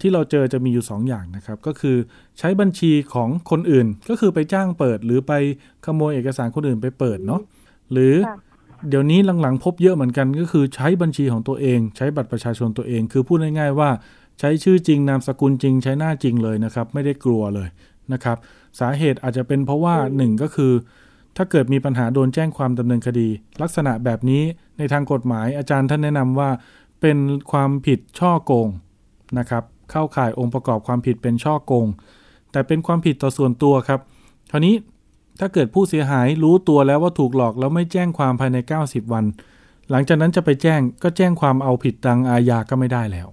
[0.00, 1.96] ที่เราเจอจะมีอยู่2ออย่างนะครับ ก็คือ
[2.38, 5.32] ใช้บัญชีของคนอื่น ก็คือไปจ้างเปิด หรือไป
[5.84, 7.40] ขโมยเอกสารคนอื่นไปเปิดเนาะ
[7.92, 8.14] หรือ
[8.88, 13.90] เดี๋ยวนี้หลังๆ พบเยอะเหมือนกันก็คือใช้บัญชีของตัวเอง ใช้บัตรประชาชนตัวเอง คือพูดง่ายๆว่า
[14.40, 17.68] ใช้ชื่อจริงนามสกุลจริง ใช้หน้าจริงเลยนะครับ ไม่ได้กลัวเลย
[18.12, 18.36] นะครับ
[18.80, 20.72] สาเหตุอาจจะเป็นเพราะว่า 1 ก็คือ
[21.36, 23.28] ถ้าเกิดมีปัญหาโดนแจ้งความดำเนินคดี
[23.62, 24.42] ลักษณะแบบนี้
[24.78, 26.50] ในทางกฎหมายอาจารย์ท่านแนะนำว่า
[27.00, 27.18] เป็น
[27.52, 28.68] ความผิดช่อโกง
[29.38, 31.86] นะครับเข้าข่ายองค์ประกอบความผิดเป็นช่อโกง
[32.52, 34.00] แต่เป็นความผิดต่อส่วนตัวครับ
[34.50, 34.74] คราวนี้
[35.40, 39.24] ถ้าเกิดผู้เสียหายรู้ตัวแล้วว่าถูกหลอกแล้วไม่แจ้งความภายใน 90 วัน
[39.90, 43.28] หลังจากนั้นจะไปแจ้งก็แจ้งความเอาผิดตังอาญาก็ไม่ได้แล้ว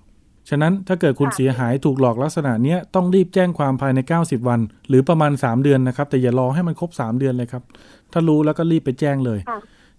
[0.50, 7.64] ฉะนั้นถ้าเกิดคุณเสียหายถูกหลอกลักษณะนี้ต้องรีบแจ้งความภายใน 90 วัน หรือประมาณ 3 เดือนนะครับ แต่อย่ารอให้มันครบ 3 เดือนเลยครับ
[8.12, 9.40] ถ้ารู้แล้วก็รีบไปแจ้งเลย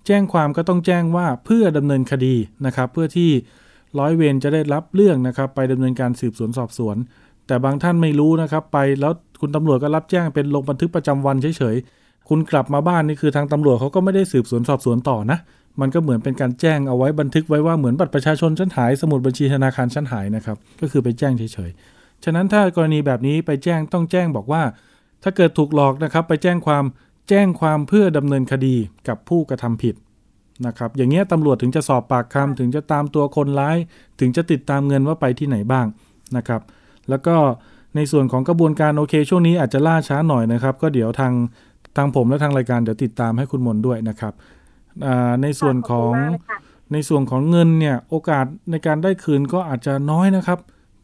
[0.07, 2.35] แจ้งความก็ต้องแจ้งว่าเพื่อดำเนินคดี
[2.67, 3.31] นะครับ เพื่อที่
[3.99, 6.97] ร้อยเวรจะได้รับเรื่องนะครับ ไปดำเนินการสืบสวนสอบสวน
[7.47, 15.39] แต่บางท่านไม่รู้นะครับ ไปแล้วคุณตำรวจก็รับแจ้งเป็นลงบันทึกประจำวันเฉยๆคุณกลับมาบ้านนี่คือทางตำรวจเขาก็ไม่ได้สืบสวนสอบสวนต่อนะ
[15.81, 24.63] มันก็เหมือนเป็นการแจ้งเอาไว้บันทึกไว้ว่าเหมือนบัตรประชาชนชั้นหายสมุดบัญชีธนาคารชั้นหายนะครับก็คือไปแจ้งเฉยๆฉะนั้นถ้ากรณีแบบนี้ไปแจ้งต้องแจ้งบอกว่า
[25.23, 26.85] ถ้าเกิดถูกหลอกนะครับไปแจ้งความ
[27.29, 28.77] แจ้งความเพื่อดำเนินคดี
[29.09, 29.95] กับผู้กระทำผิด
[30.67, 33.77] นะครับอย่างเงี้ยตำรวจถึงจะสอบปากคำถึงจะตามตัวคนร้าย
[34.21, 35.87] ถึงจะติดตามเงินว่าไปที่ไหนบ้าง
[36.37, 36.61] นะครับ
[37.11, 37.37] แล้วก็
[37.97, 41.33] ในส่วนของกระบวนการโอเค ช่วงนี้อาจจะล่าช้าหน่อยนะครับ ก็เดี๋ยวทาง
[41.97, 44.35] ทางผมและทางรายการเดี๋ยวติดตามให้คุณมนด้วยนะครับ
[45.43, 46.13] ในส่วนของ
[46.93, 50.59] ในส่วนของเงินเนี่ยโอกาสในการได้คืนก็อาจจะน้อยนะครับ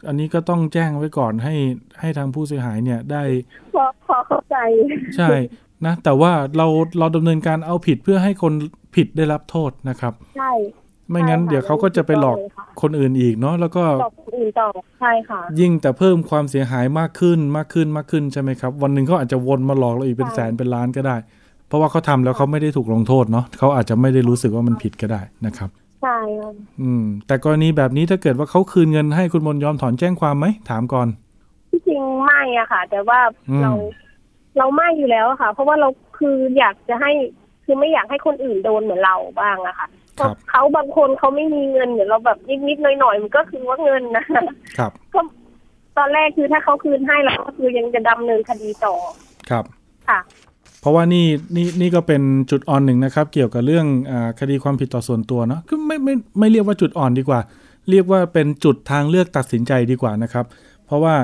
[0.09, 1.55] อันนี้ก็ต้องแจ้งไว้ก่อนให้
[2.00, 3.22] ให้ทางผู้เสียหายเนี่ยได้
[3.74, 4.57] พอพอเข้าใจ
[5.16, 5.30] ใช่
[5.86, 6.66] นะแต่ว่าเรา
[6.98, 8.53] เราดำเนินการเอาผิดเพื่อให้คน
[8.95, 10.53] ผิดได้รับโทษนะครับ ใช่
[11.11, 12.38] ไม่งั้นเดี๋ยวเขาก็จะไปหลอก
[12.82, 14.68] คนอื่นอีกเนาะแล้วก็หลอกคนอื่นต่อ
[15.01, 21.16] ใช่ค่ะ ยิ่งแต่เพิ่มความเสียหายมากขึ้นมากขึ้นมากขึ้นใช่ไหมครับ วันหนึ่งเขาอาจจะวนมาหลอกเราอีกเป็นแสนเป็นล้านก็ได้
[21.68, 25.70] เพราะว่าเขาทำแล้วเขาไม่ได้ถูกลงโทษเนาะเขาอาจจะไม่ได้รู้สึกว่ามันผิดก็ได้นะครับ
[26.03, 26.18] ใช่
[26.82, 31.09] อืม แต่กรณีแบบนี้ถ้าเกิดว่าเขาคืนเงินให้คุณมนยอมถอนแจ้งความไหมถามก่อน
[31.70, 33.20] ที่จริงไม่อะค่ะ แต่ว่า
[33.62, 33.72] เรา
[34.59, 35.88] เราไม่อยู่แล้วค่ะ เพราะว่าเรา
[36.18, 37.12] คืออยากจะให้
[37.65, 39.89] คือไม่อยากให้คนอื่นโดนเหมือนเราบ้างอะค่ะ
[40.51, 42.39] เขาบางคนเขาไม่มีเงินเดี๋ยวเราแบบ
[42.69, 44.25] นิดๆหน่อยๆมันก็คือว่าเงินนะ
[44.79, 45.21] ครับก็
[45.97, 48.95] ตอนแรกคือถ้าเขาคืนให้เราก็คือยังจะดำเนินคดีต่อ
[49.51, 49.65] ครับ
[50.09, 50.21] ค่ะ
[50.81, 57.41] เพราะว่านี่นี่นี่ก็เป็นจุดอ่อนหนึ่งนะครับ เกี่ยวกับเรื่องอคดีความผิดต่อส่วนตัวเนาะคือไม่ไม่ไม่เรียกว่าจุดอ่อนดีกว่า
[57.91, 60.45] เรียกว่าเป็นจุดทางเลือกตัดสินใจดีกว่านะครับ
[60.87, 61.15] เพราะว่า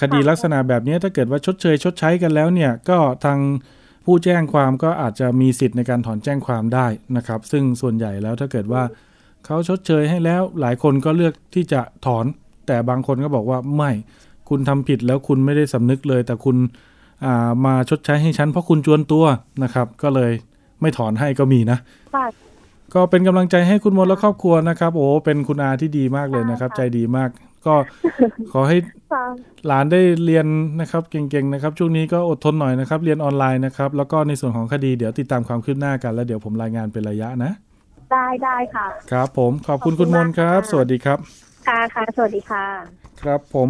[0.00, 3.38] คดีลักษณะแบบนี้ถ้าเกิดว่าชดเชยชดใช้กันแล้วเนี่ยก็ทาง
[4.04, 6.86] ผู้แจ้งความก็อาจจะมีสิทธิ์ในการถอนแจ้งความได้
[7.16, 8.82] นะครับ ซึ่งส่วนใหญ่แล้วถ้าเกิดว่า
[9.46, 12.24] เขาชดเชยให้แล้วหลายคนก็เลือกที่จะถอน
[12.66, 13.90] แต่บางคนก็บอกว่าไม่
[14.48, 19.24] คุณทำผิดแล้วคุณไม่ได้สำนึกเลย แต่คุณามาชดใช้ให้ฉันเพราะคุณจวนตัว
[19.62, 20.32] นะครับ ก็เลย
[20.80, 21.78] ไม่ถอนให้ก็มีนะ
[22.94, 27.30] ก็เป็นกำลังใจให้คุณมดและครอบครัวนะครับ โอ้เป็นคุณอาที่ดีมากเลยนะครับ ใจดีมาก
[27.66, 27.74] ก็
[28.52, 28.76] ขอให้
[29.66, 30.46] หลานได้เรียน
[30.80, 37.52] นะครับเก่งๆนะครับช่วงนี้ก็อดทนหน่อยนะครับ เรียนออนไลน์นะครับ แล้วก็ในส่วนของคดีเดี๋ยวติดตามความคืบหน้ากันแล้วเดี๋ยวผมรายงานเป็นระยะนะ
[38.12, 41.18] ได้ได้ค่ะ ครับ ผมขอบคุณคุณมนครับ สวัสดีครับ
[41.66, 42.64] ค่ะค่ะสวัสดีค่ะ
[43.22, 43.68] ครับผม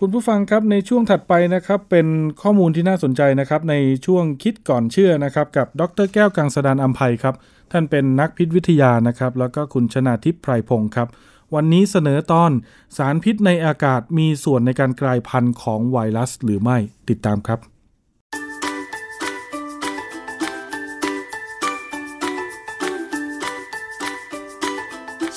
[0.00, 2.06] คุณผู้ฟังครับในช่วงถัดไปนะครับเป็น
[2.42, 3.74] ข้อมูลที่น่าสนใจนะครับใน
[4.06, 7.34] ช่วงคิดก่อนเชื่อนะครับกับดรแก้วกังสดานอัมภัยครับ
[7.72, 11.08] ท่านเป็นนักพิษวิทยานะครับแล้วก็คุณชนาทิพย์ไพรพงศ์ครับ
[11.54, 12.50] วันนี้เสนอตอน
[12.96, 16.78] สารพิษในอากาศมีส่วนในการกลายพันธุ์ของไวรัสหรือไม่
[17.08, 17.60] ติดตามครับ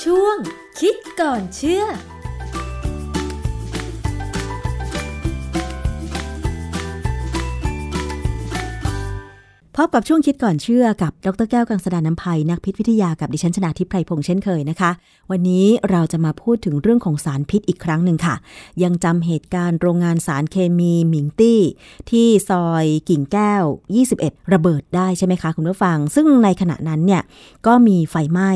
[0.03, 0.37] ช่วง
[0.79, 1.83] คิดก่อนเชื่อ
[9.83, 14.91] พบกับช่วงคิดก่อนเชื่อกับดรแก้วกังสดานนภัยนักพิษวิทยากับดิฉันชนาทิพไพรพงษ์เช่นเคยนะคะ
[15.31, 18.35] วันนี้เราจะมาพูดถึงเรื่องของสารพิษอีกครั้งหนึ่งค่ะ
[18.83, 21.61] ยังจำเหตุการณ์โรงงานสารเคมีหมิงตี้
[22.09, 23.63] ที่ซอยกิ่งแก้ว
[24.07, 27.21] 21 ระเบิดได้ใช่ไหมคะคุณผู้ฟัง ซึ่งในขณะนั้นเนี่ย
[27.67, 28.51] ก็มีไฟไหม้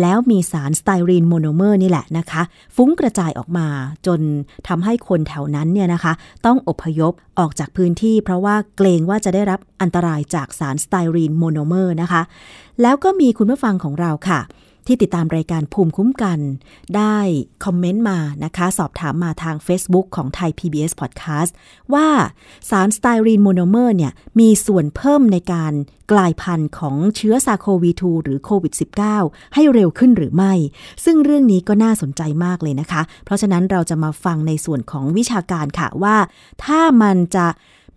[0.00, 2.42] แล้วมีสารสไตรีนโมโนเมอร์นี่แหละนะคะ
[2.76, 3.66] ฟุ้งกระจายออกมา
[4.06, 4.20] จน
[4.68, 6.12] ทำให้คนแถวนั้นเนี่ยนะคะ
[6.46, 12.22] ต้องอพยพออกจากพื้นที่ เพราะว่าเกรงว่าจะได้รับอันตรายจากสารสไตรีนโมโนเมอร์นะคะ
[12.82, 14.40] แล้วก็มีคุณผู้ฟังของเราค่ะ
[14.88, 16.38] ที่ติดตามรายการภูมิคุ้มกัน
[16.96, 17.18] ได้
[17.64, 21.52] คอมเมนต์มานะคะ สอบถามมาทาง Facebook ของไทย PBS Podcast
[21.94, 22.08] ว่า
[22.70, 25.72] สารสไตรีนโมโนเมอร์เนี่ย มีส่วนเพิ่มในการ
[26.12, 28.72] กลายพันธุ์ของเชื้อซาโควี2หรือโควิด
[29.14, 30.52] -19 ให้เร็วขึ้นหรือไม่
[31.04, 36.16] ซึ่งเรื่องนี้ก็น่าสนใจมากเลยนะคะ เพราะฉะนั้นเราจะมาฟังในส่วนของวิชาการค่ะว่า
[36.64, 37.46] ถ้ามันจะ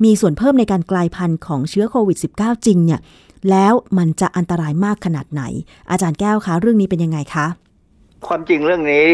[0.04, 3.00] มีส่วนเพิ่มในการกลายพันธุ์ของเชื้อโควิด -19 จริงเนี่ย
[3.50, 5.44] แล้วมันจะอันตรายมากขนาดไหน
[5.92, 7.48] อาจารย์แก้วคะเรื่องนี้เป็นยังไงคะ
[8.28, 9.06] ความจริงเรื่องนี้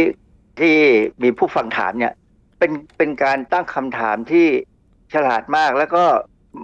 [0.60, 0.76] ที่
[1.24, 2.14] มีผู้ฟังถามเนี่ย
[2.60, 4.48] เป็นเป็นการตั้งคำถามที่
[5.14, 6.04] ฉลาดมากแล้วก็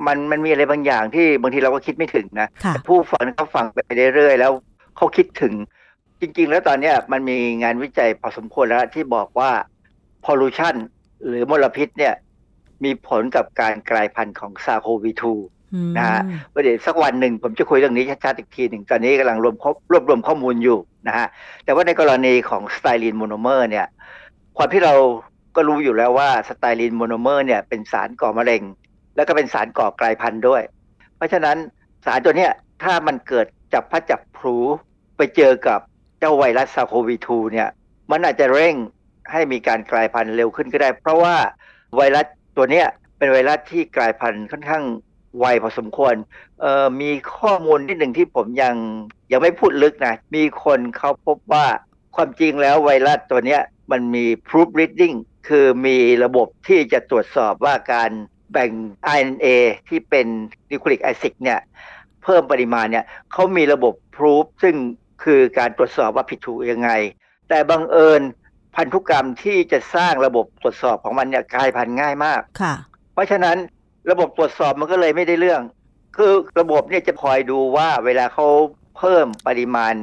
[0.07, 2.47] มันมันมีอะไรบางอย่างที่บางทีเราก็คิดไม่ถึงนะ
[2.87, 3.79] ผู้ฟังเขาฟังไป
[4.15, 4.51] เรื่อยๆแล้ว
[4.97, 5.53] เขาคิดถึง
[6.21, 9.51] จริง ๆ แล้วตอนนี้มันมีงานวิจัยพอสมควรแล้วที่บอกว่า
[10.25, 10.75] pollution
[11.27, 12.13] หรือมลพิษเนี่ย
[12.83, 15.11] มีผลกับการกลายพันธุ์ของซาโควี
[15.53, 16.21] 2นะฮะ
[16.53, 19.55] ประเดี๋ยวสักวันหนึ่งผมจะคุยเรื่องนี้ชัดๆอีกทีหนึ่งตอนนี้กำลังรวม
[19.91, 21.27] รวบรวมข้อมูลอยู่นะฮะ
[21.65, 23.87] แต่ว่าในกรณีของสไตรีนโมโนเมอร์เนี่ย
[24.57, 24.93] ความที่เรา
[25.55, 28.61] ก็รู้อยู่แล้วว่าสไตรีนโมโนเมอร์เนี่ยเป็นสารก่อมะเร็ง
[29.15, 30.61] แล้วก็เป็นสารก่อกลายพันธุ์ด้วย
[31.15, 31.57] เพราะฉะนั้น
[32.05, 32.51] สารตัวเนี้ย
[32.83, 34.57] ถ้ามันเกิดจับพลัดจับผลู
[35.17, 35.79] ไปเจอกับ
[36.19, 37.69] เจ้าไวรัส SARS-CoV-2เนี่ย
[38.11, 38.75] มันอาจจะเร่ง
[39.31, 41.35] ให้มีการกลายพันธุ์เร็วขึ้นก็ได้ เพราะว่า
[41.95, 42.25] ไวรัส
[42.57, 42.87] ตัวเนี้ย
[43.17, 44.83] เป็นไวรัสที่กลายพันธุ์ค่อนข้าง
[45.39, 46.15] ไวพอสมควร
[46.61, 48.75] เออมีข้อมูลที่หนึ่งที่ผมยัง
[49.31, 51.65] ยังไม่พูดลึกนะ มีคนเขาพบว่า
[52.15, 55.15] ความจริงแล้วไวรัสตัวเนี้ยมันมี proof reading
[55.47, 58.11] คือมีระบบที่จะตรวจสอบว่าการ
[58.51, 58.71] แบ่ง
[59.15, 59.47] RNA
[59.89, 60.27] ที่เป็น
[60.71, 61.59] นิวคลีอิกแอซิดเนี่ย
[62.23, 64.75] เพิ่มปริมาณเนี่ยเขามีระบบ proof ซึ่ง
[65.23, 66.89] คือการตรวจสอบว่าผิดถูกยังไง
[67.49, 68.21] แต่บังเอิญ
[68.79, 72.73] พันธุกรรมที่จะสร้างระบบตรวจสอบของมันเนี่ยกลายพันธุ์ง่ายมากค่ะ
[73.13, 73.57] เพราะฉะนั้น
[74.11, 75.61] ระบบตรวจสอบมันก็เลยไม่ได้เรื่อง
[76.17, 78.47] คือระบบเนี่ยจะคอยดูว่าเวลาเขา
[78.97, 79.95] เพิ่มปริมาณ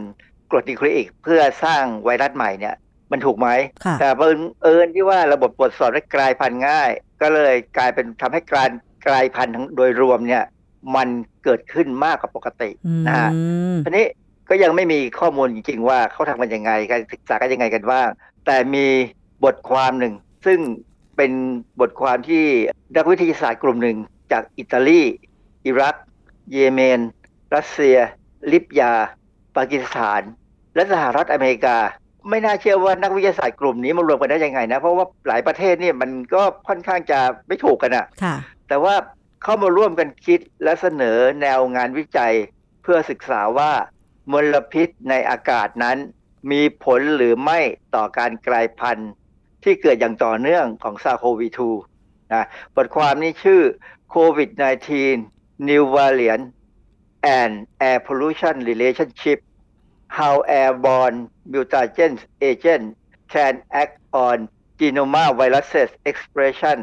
[0.51, 2.75] กรดนิวคลีอิกเพื่อสร้างไวรัสใหม่เนี่ย
[3.13, 3.49] มันถูกไหม
[4.01, 6.91] แต่บังเอิญที่ว่าระบบตรวจสอบได้กลายพันธุ์ง่าย
[7.23, 8.71] ก็เลยกลายเป็นทำให้การ
[9.07, 10.45] กลายพันธุ์ทั้งโดยรวมเนี่ย
[10.97, 11.09] มัน
[11.45, 12.71] เกิดขึ้นมากกว่าปกติ
[13.07, 13.31] นะฮะ
[13.85, 14.07] ทีนี้
[14.49, 18.09] ก็ยังไม่มีข้อมูลจริงๆว่าเขาทำกันยังไงการศึกษากันยังไงกันบ้าง
[18.47, 18.87] แต่มี
[19.45, 20.15] บทความหนึ่ง
[20.47, 20.61] ซึ่ง
[21.17, 21.33] เป็น
[21.81, 22.45] บทความที่
[22.97, 23.97] นักวิทยาศาสตร์กลุ่มหนึ่ง
[24.33, 25.01] จากอิตาลี
[25.67, 25.95] อิรัก
[26.53, 27.01] เยเมน
[27.55, 27.97] รัสเซีย
[28.53, 28.93] ลิบยา
[29.57, 30.23] ปากีสถาน
[30.75, 31.79] และสหรัฐอเมริกา
[32.29, 37.19] ไม่น่าเชื่อว่านักวิทยาศาสตร์กลุ่มนี้มารวมกันได้ยังไงนะ เพราะว่าหลายประเทศนี่มันก็ค่อนข้างจะ
[37.49, 38.37] ไม่ถูกกันอะะ
[38.69, 38.95] แต่ว่า
[39.43, 42.35] เข้ามาร่วมกันคิดและเสนอแนวงานวิจัย
[42.83, 43.71] เพื่อศึกษาว่า
[44.33, 45.97] มลพิษในอากาศนั้น
[46.51, 47.61] มีผลหรือไม่
[47.95, 49.11] ต่อการกลายพันธุ์
[49.63, 51.49] ที่เกิดอย่างต่อเนื่องของซาโควี
[51.91, 53.63] 2นะบทความนี้ชื่อ
[54.15, 54.91] COVID-19
[55.69, 56.45] New Variant
[57.39, 57.53] and
[57.89, 59.39] Air Pollution Relationship
[60.19, 61.19] How Airborne
[61.53, 62.13] Mutagen
[62.51, 62.85] Agent
[63.33, 64.39] Can Act on
[64.79, 66.79] Genoma Viruses Expression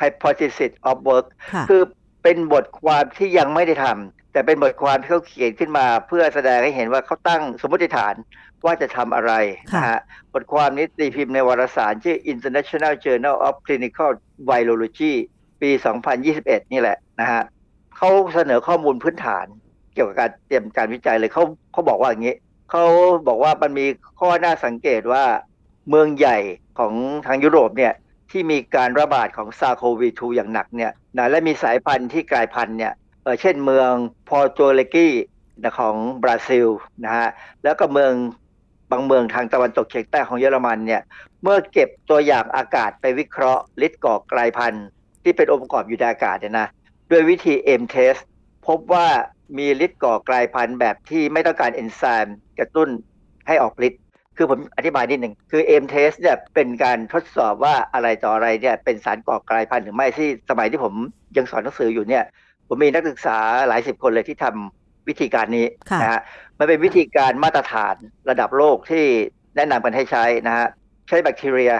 [0.00, 1.26] Hypothesis of Work
[1.68, 1.82] คือ
[2.22, 8.14] เป็นบทความที่ยังไม่ได้ทำแต่เป็นบทความที่เขาเขียนขึ้นมาเพื่อแสดงให้เห็นว่าเขาตั้งสมมติฐาน
[8.64, 9.32] ว่าจะทำอะไร
[9.74, 10.00] นะฮะ
[10.32, 14.10] บทความนี้ตีพิมพ์ในวารสารชื่อ International Journal of Clinical
[14.48, 15.12] Virology
[15.62, 15.70] ปี
[16.22, 17.42] 2021 นี่แหละนะฮะ
[17.96, 19.46] เขาเสนอข้อมูลพื้นฐาน
[19.94, 22.36] เกี่ยวกับการเตรียมการวิจัยเลยเขาเขาบอกว่าอย่างนี้
[22.70, 22.84] เขา
[23.28, 23.86] บอกว่ามันมี
[24.20, 25.24] ข้อน่าสังเกตว่า
[25.88, 26.38] เมืองใหญ่
[26.78, 26.92] ของ
[27.26, 27.94] ทางยุโรปเนี่ย
[28.30, 32.92] ที่มีการระบาดของ SARS-CoV-2อย่างหนักเนี่ยนะและมีสายพันธุ์ที่กลายพันธุ์เนี่ย
[33.24, 33.92] เช่นเมือง
[34.28, 35.08] Porto Alegre
[35.78, 36.68] ของบราซิล
[37.04, 37.28] นะฮะ
[37.62, 38.12] แล้วก็เมือง
[38.90, 41.02] บางเมืองทางตะวันตกเฉียงใต้ของเยอรมันเนี่ย
[41.42, 44.86] เมื่อเก็บตัวอย่างอากาศไปวิเคราะห์ฤทธิ์ก่อกลายพันธุ์
[45.22, 46.68] ที่เป็นองค์ประกอบอยู่ในอากาศเนี่ยนะ
[47.10, 48.20] ด้วยวิธี Ames test
[48.66, 49.06] พบว่า
[49.58, 52.88] มีฤทธิ์ก่อกลายพันธุ์แบบที่ไม่ต้องการเอนไซม์กระตุ้น
[53.48, 54.00] ให้ออกฤทธิ์
[54.36, 60.94] คือผมอธิบายนิดหนึ่งคือ M test เนี่ยเป็นการทดสอบว่าอะไรต่ออะไรเนี่ยเป็นสารก่อกลายพันธุ์หรือไม่ที่สมัยที่ผม
[61.36, 62.24] ยังสอนหนังสืออยู่เนี่ย
[62.68, 63.38] ผมมีนักศึกษา
[63.68, 65.66] หลายสิบคนเลยที่ทำ วิธีการนี้
[66.02, 66.20] นะฮะ
[66.58, 67.94] มันเป็นวิธีการมาตรฐาน
[68.30, 69.04] ระดับโลกที่
[69.56, 70.66] แนะนำกันให้ใช้นะฮะ
[71.08, 71.72] ใช้แบคทีเรีย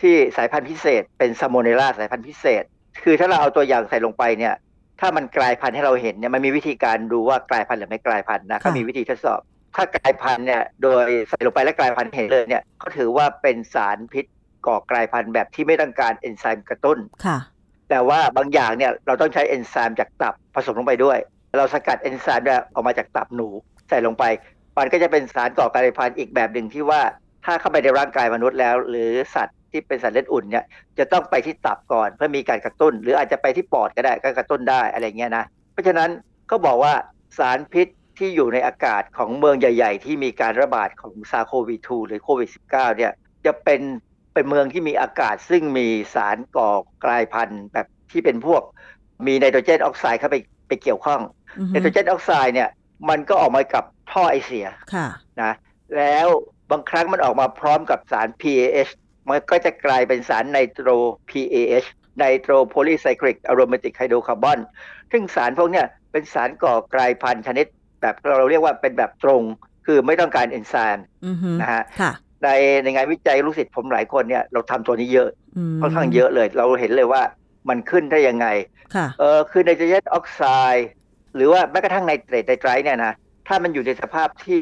[0.00, 2.64] ที่สายพันธุ์พิเศษ เป็นซามโมเนล่าสายพันธุ์พิเศษ
[3.04, 4.54] คือถ้าเราเอาตัวอย่างใส่ลงไปเนี่ย
[5.00, 9.40] ถ้ามันกลายพันธุ์ให้เราเห็นเนี่ยมันมีวิธีการดูว่ากลายพันธุ์หรือไม่กลายพันธุ์นะเขามีวิธีทดสอบ
[9.74, 14.24] ถ้ากลายพันธุ์เนี่ยโดยใส่ลงไปแล้วกลายพันธุ์เห็นเลยเนี่ยเขาถือว่าเป็นสารพิษ
[14.66, 17.38] ก่อกลายพันธุ์แบบที่ไม่ต้องการเอนไซม์กระตุ้นค่ะ
[17.90, 21.18] แต่ว่าบางอย่างเนี่ยเราต้องใช้เอนไซม์จากตับผสมลงไปด้วย
[21.56, 23.48] เราสกัดเอนไซม์ออกมาจากตับหนู
[23.88, 24.24] ใส่ลงไป
[24.78, 27.00] มันก็จะเป็นสารก่อกลายพันธุ์อีกแบบหนึ่งที่ว่า
[27.44, 30.64] ถ้าเข้าไปในร่างกายมนุษย์แล้ว หรือสัตว์ที่เป็นสัตว์เลือดอุ่นเนี่ย
[30.98, 36.10] จะต้องไปที่ตับก่อนเพื่อมีการกระตุ้น หรืออาจจะไปที่ปอดก็ได้ก็กระตุ้นได้อะไรเงี้ยนะเพราะฉะนั้น
[36.50, 36.94] ก็บอกว่า
[37.38, 37.88] สารพิษ
[38.18, 43.12] ที่อยู่ในอากาศของเมืองใหญ่ ๆ ที่มีการระบาดของซาโควิด2หรือโควิด -19 เนี่ย
[43.46, 43.80] จะเป็น
[44.34, 46.70] เป็นเมืองที่มีอากาศ ซึ่งมีสารก่อ
[47.04, 48.62] กลายพันธุ์แบบที่เป็นพวก
[49.26, 50.36] มีไนโตรเจนออกไซด์เข้าไป
[50.68, 51.20] ไปเกี่ยวข้อง
[51.70, 52.68] ไนโตรเจนออกไซด์เนี่ย
[53.08, 54.66] มันก็ออกมากับท่อไอเสีย
[55.42, 55.52] นะ
[55.96, 56.26] แล้ว
[56.70, 58.92] บางครั้งมันออกมาพร้อมกับสาร PAH
[59.28, 60.88] มันก็จะกลายเป็นสารไนโตร
[61.30, 61.88] PAH
[62.18, 64.58] nitro polycyclic aromatic hydrocarbon
[65.12, 65.82] ซึ่งสารพวกนี้
[66.12, 67.66] เป็นสารก่อกลายพันธุ์ชนิด
[68.00, 69.42] แบบเราเรียกว่าเป็นแบบตรง
[69.86, 71.06] คือไม่ต้องการเอนไซม์
[71.60, 71.82] นะฮะ
[72.44, 72.48] ใน
[72.82, 75.28] ในงานวิจัยลูกศิษย์ผมหลายคนเนี่ยเราทำตัวนี้เยอะ
[75.80, 77.22] ค่อนข้างเยอะเลย เราเห็นเลยว่า
[77.68, 78.46] มันขึ้นได้ยังไง
[79.20, 80.42] เออคือไนโตรเจนออกไซ
[80.74, 80.88] ด์
[81.34, 83.12] หรือว่าแม้กระทั่งไนเตรตไนไตรต์เนี่ยนะ
[83.48, 84.60] ถ้ามันอยู่ในสภาพที่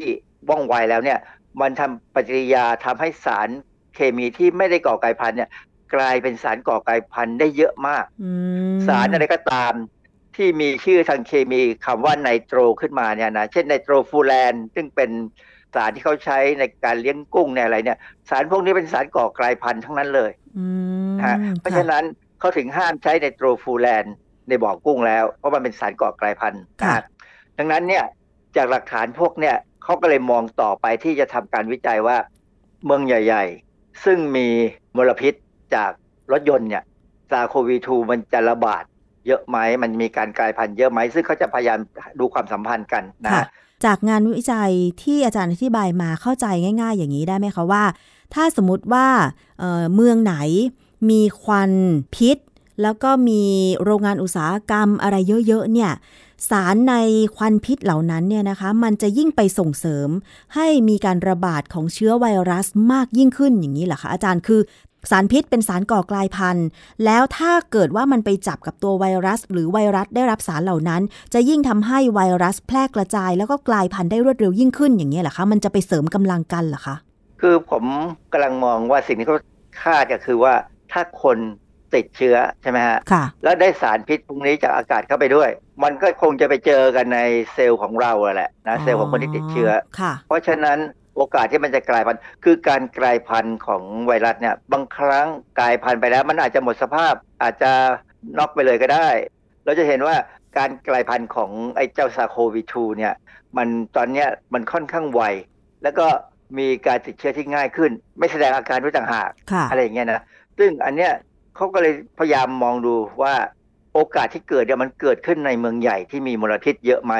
[0.49, 1.19] ว่องไวแล้วเนี่ย
[1.61, 3.49] มันทำปฏิกิริยาทำให้สาร
[3.95, 5.49] เคมีที่ไม่ได้ก่อกลายพันธุ์เนี่ย
[5.95, 8.05] กลายเป็นสารก่อกลายพันธุ์ได้เยอะมาก
[8.87, 9.73] สารอะไรก็ตาม
[10.35, 15.11] ที่มีชื่อทางเคมีคำว่าไนโตรขึ้นมาเนี่ยนะเช่นไนโตรฟูแลนซึ่งเป็น
[15.75, 17.97] สารที่เขาใช้ในการเลี้ยงกุ้งในอะไรเนี่ย
[18.29, 20.31] สารพวกนี้เป็นสารก่อกลายพันธุ์ทั้งนั้นเลย
[21.25, 22.03] ฮะเพราะฉะนั้น
[22.39, 24.03] เขาถึงห้ามใช้ไนโตรฟูแลน
[24.47, 26.63] ในบ่อกุ้งแล้ว เพราะมันเป็นสารก่อกลายพันธุ์
[27.57, 28.05] ดังนั้นเนี่ย
[28.55, 32.17] จากหลักฐานพวกเนี่ยเขาก็เลยมองต่อไปที่จะทำการวิจัยว่า
[32.85, 34.47] เมืองใหญ่ ๆ ซึ่งมี
[34.97, 35.33] มลพิษ
[35.75, 35.91] จาก
[36.31, 36.83] รถยนต์เนี่ย
[37.31, 38.83] ซาโควีทูมันจะระบาด
[39.27, 41.79] เยอะไหมมันมีการกลายพันธุ์เยอะไหม ซึ่งเขาจะพยายาม
[42.19, 43.45] ดูความสัมพันธ์กันนะ
[43.85, 44.71] จากงานวิจัย
[45.03, 46.45] ที่อาจารย์อธิบายมาเข้าใจ
[46.81, 47.83] ง่าย ๆ อย่างนี้ได้ไหมคะว่า
[48.33, 49.07] ถ้าสมมติว่า
[49.59, 50.35] เเมืองไหน
[51.09, 51.71] มีควัน
[52.15, 52.37] พิษ
[52.81, 53.43] แล้วก็มี
[53.83, 55.15] โรงงานอุตสาหกรรมอะไร
[55.47, 55.91] เยอะๆเนี่ย
[56.49, 56.95] สารใน
[57.35, 60.09] ควันพิษเหล่านั้นเนี่ยนะคะมันจะยิ่งไปส่งเสริม
[60.55, 64.61] ให้มีการระบาดของเชื้อไวรัสมากยิ่งขึ้นอย่างนี้เหรอคะอาจารย์คือ
[65.11, 66.67] สารพิษเป็นสารก่อกลายพันธุ์
[67.05, 71.01] แล้วถ้าเกิดว่ามันไปจับกับตัวไวรัส หรือไวรัสได้รับสารเหล่านั้น
[71.33, 76.95] จะยิ่งทำให้ไวรัสแพร่กระจาย แล้วก็กลายพันธุ์ได้รวดเร็วยิ่งขึ้นอย่างนี้เหรอคะมันจะไปเสริมกำลังกันเหรอคะ
[77.41, 77.83] คือผม
[78.31, 79.37] กำลังมองว่าสิ่งที่เขา
[79.83, 80.53] คาดก็คือว่า
[80.91, 81.37] ถ้าคน
[81.95, 85.49] ติดเชื้อใช่ไหมฮะค่ะแล้วได้สารพิษพวกนี้จากอากาศเข้าไปด้วย
[85.83, 87.19] มันก็คงจะไปเจอกันใน
[87.53, 90.77] เซลล์ของเราแหละนะเซลล์ของคนที่ติดเชื้อค่ะเพราะฉะนั้น
[91.15, 95.27] โอกาสที่มันจะกลายพันธุ์คือการกลายพันธุ์ของไวรัสเนี่ยบางครั้ง
[95.59, 97.13] กลายพันธุ์ไปแล้ว มันอาจจะหมดสภาพ
[97.43, 97.71] อาจจะ
[98.37, 99.09] น็อกไปเลยก็ได้
[99.65, 100.15] เราจะเห็นว่า
[100.57, 103.13] การกลายพันธุ์ของไอ้เจ้าซาโควิทูเนี่ย
[103.57, 105.21] มันตอนเนี้ยมันค่อนข้างไว
[105.83, 106.07] แล้วก็
[106.59, 109.29] มีการติดเชื้อที่ง่ายขึ้น ไม่แสดงอาการด้วยต่างหาก
[109.69, 110.21] อะไรอย่างเงี้ยนะ
[110.57, 111.11] ซึ่งอันเนี้ย
[111.57, 113.35] เขาก็เลยพยายามมองดูว่า
[113.93, 117.13] โอกาสที่เกิดเนี่ยมันเกิดขึ้นในเมืองใหญ่ที่มีมลพิษเยอะไหม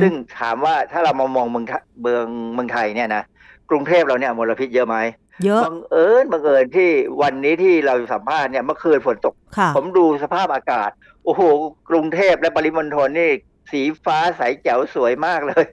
[0.00, 1.66] ซึ่งถามว่าถ้าเรามามองเมือง
[2.02, 3.22] เมืองเมืองไทยเนี่ยนะ
[3.70, 4.96] กรุงเทพเราเนี่ยมลพิษเยอะไหม
[5.44, 6.90] เยอะบังเอิญบังเอิญที่
[7.22, 9.34] วันนี้ที่เราสัมภาษณ์เนี่ยเมื่อคืนฝนตก
[9.76, 10.90] ผมดูสภาพอากาศ
[11.24, 11.42] โอ้โห
[11.90, 13.30] กรุงเทพและปริมณฑลนี่
[13.72, 15.64] สีฟ้าใสแจ๋วสวยมากเลย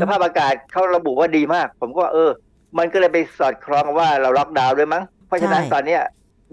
[0.00, 2.30] สภาพอากาศเขาระบุว่าดีมาก ผมก็เออ
[2.78, 6.02] มันก็เลยไปสอดคล้องว่าเราล็อกดาวน์ด้วยมั้ง เพราะฉะนั้นตอนเนี้ย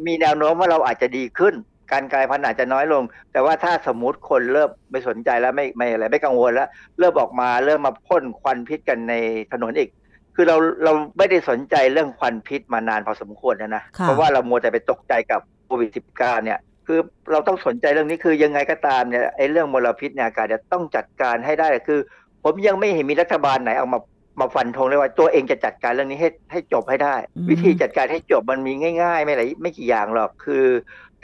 [0.07, 1.53] มีแนวโน้มว่าเราอาจจะดีขึ้น
[1.91, 9.13] การกลายพันธุ์อาจจะน้อยลง แต่ว่าถ้าสมมติคนเริ่มไม่สนใจแล้วไม่ไม่อะไรไม่กังวลแล้ว เริ่มออกมาเริ่มมาพ่นควันพิษกันใน
[9.53, 9.89] ถนนอีก
[10.35, 16.99] คือเราเราไม่ได้สนใจเรื่องควันพิษมานานพอสมควรนะนะเพราะว่าเรามัวแต่ไปตกใจกับโควิด -19 เนี่ยคือ
[17.31, 21.99] เราต้องสนใจเรื่องนี้คือยังไงก็ตามเนี่ยไอ้เรื่องมลพิษเนี่ยอากาศจะต้องจัดการให้ได้คือ
[22.43, 23.99] ผมยังไม่เห็นมีรัฐบาลไหนออกมา
[24.39, 27.15] มาฟันธงเลยว่าตัวเองจะจัดการเรื่องนี้ให้ให้จบให้ได้
[27.49, 30.65] วิธีจัดการให้จบมันมีง่าย ๆ ไม่ไรไม่กี่อย่างหรอกคือ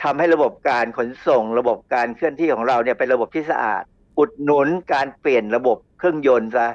[0.03, 3.83] ทำให้ระบบการขนส่ง ระบบการเคลื่อนที่ของเราเนี่ยเป็นระบบที่สะอาด
[4.19, 6.67] อุดหนุนการเปลี่ยนระบบเครื่องยนต์ซะ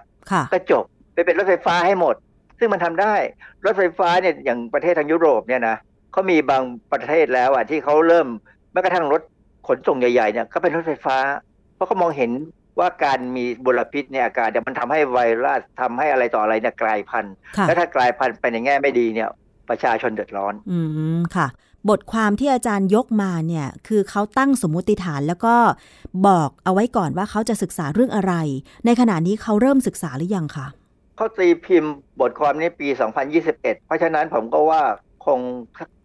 [0.53, 2.17] ก็จบไปเป็นรถไฟฟ้าให้หมด
[2.59, 3.15] ซึ่งมันทำได้
[3.65, 5.77] รถไฟฟ้าเนี่ยอย่างประเทศทางยุโรปเนี่ยนะ
[6.13, 6.63] เขามีบาง
[6.93, 8.29] ประเทศแล้วอะที่เขาเริ่ม
[8.73, 9.23] แม้กระทั่งรถ
[9.69, 11.17] ขนส่งใหญ่ๆเนี่ยก็เป็นรถไฟฟ้า
[11.75, 12.31] เพราะเขามองเห็น
[12.79, 17.35] ว่าการมีมลพิษในอากาศเนี่ยมันทำให้ไวรัสทำให้อะไรต่ออะไรเนี่ยกลายพันธุ์
[17.67, 19.29] และถ้ากลายพันธุ์ไปในแง่ไม่ดีเนี่ย
[19.69, 20.79] ประชาชนเดือดร้อน อื
[21.19, 21.47] มค่ะ
[21.91, 25.55] บทความที่อาจารย์ยกมาเนี่ย คือเขาตั้งสมมุติฐานแล้วก็
[26.27, 28.35] บอกเอาไว้ก่อนว่าเขาจะศึกษาเรื่องอะไร
[28.87, 30.67] ในขณะนี้เขาเริ่มศึกษาหรือยังคะ
[31.17, 32.89] เขาตีพิมพ์บทความนี้ปี
[33.33, 34.83] 2021 เพราะฉะนั้นผมก็ว่า
[35.25, 35.41] คง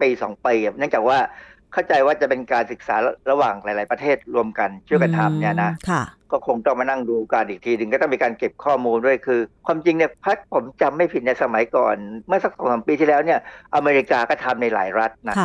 [0.01, 1.18] ปีสองปีเนื่องจากว่า
[1.74, 2.95] เข้าใจว่าจะเป็นการศึกษา
[3.32, 5.72] ระหว่างหลาย ๆ ประเทศรวมกันช่วยกันทำเนี่ยนะ
[6.32, 11.95] ก็คงต้องมานั่งดูการอีกทีหนึ่งก็ต้องมีการเก็บข้อมูลด้วยคือ ความจริงเนี่ยพัดผมจำไม่ผิดในสมัยก่อน
[12.28, 13.39] เมื่อสักสองสามปีที่แล้วเนี่ย
[13.76, 15.36] อเมริกาก็ทำในหลายรัฐนะ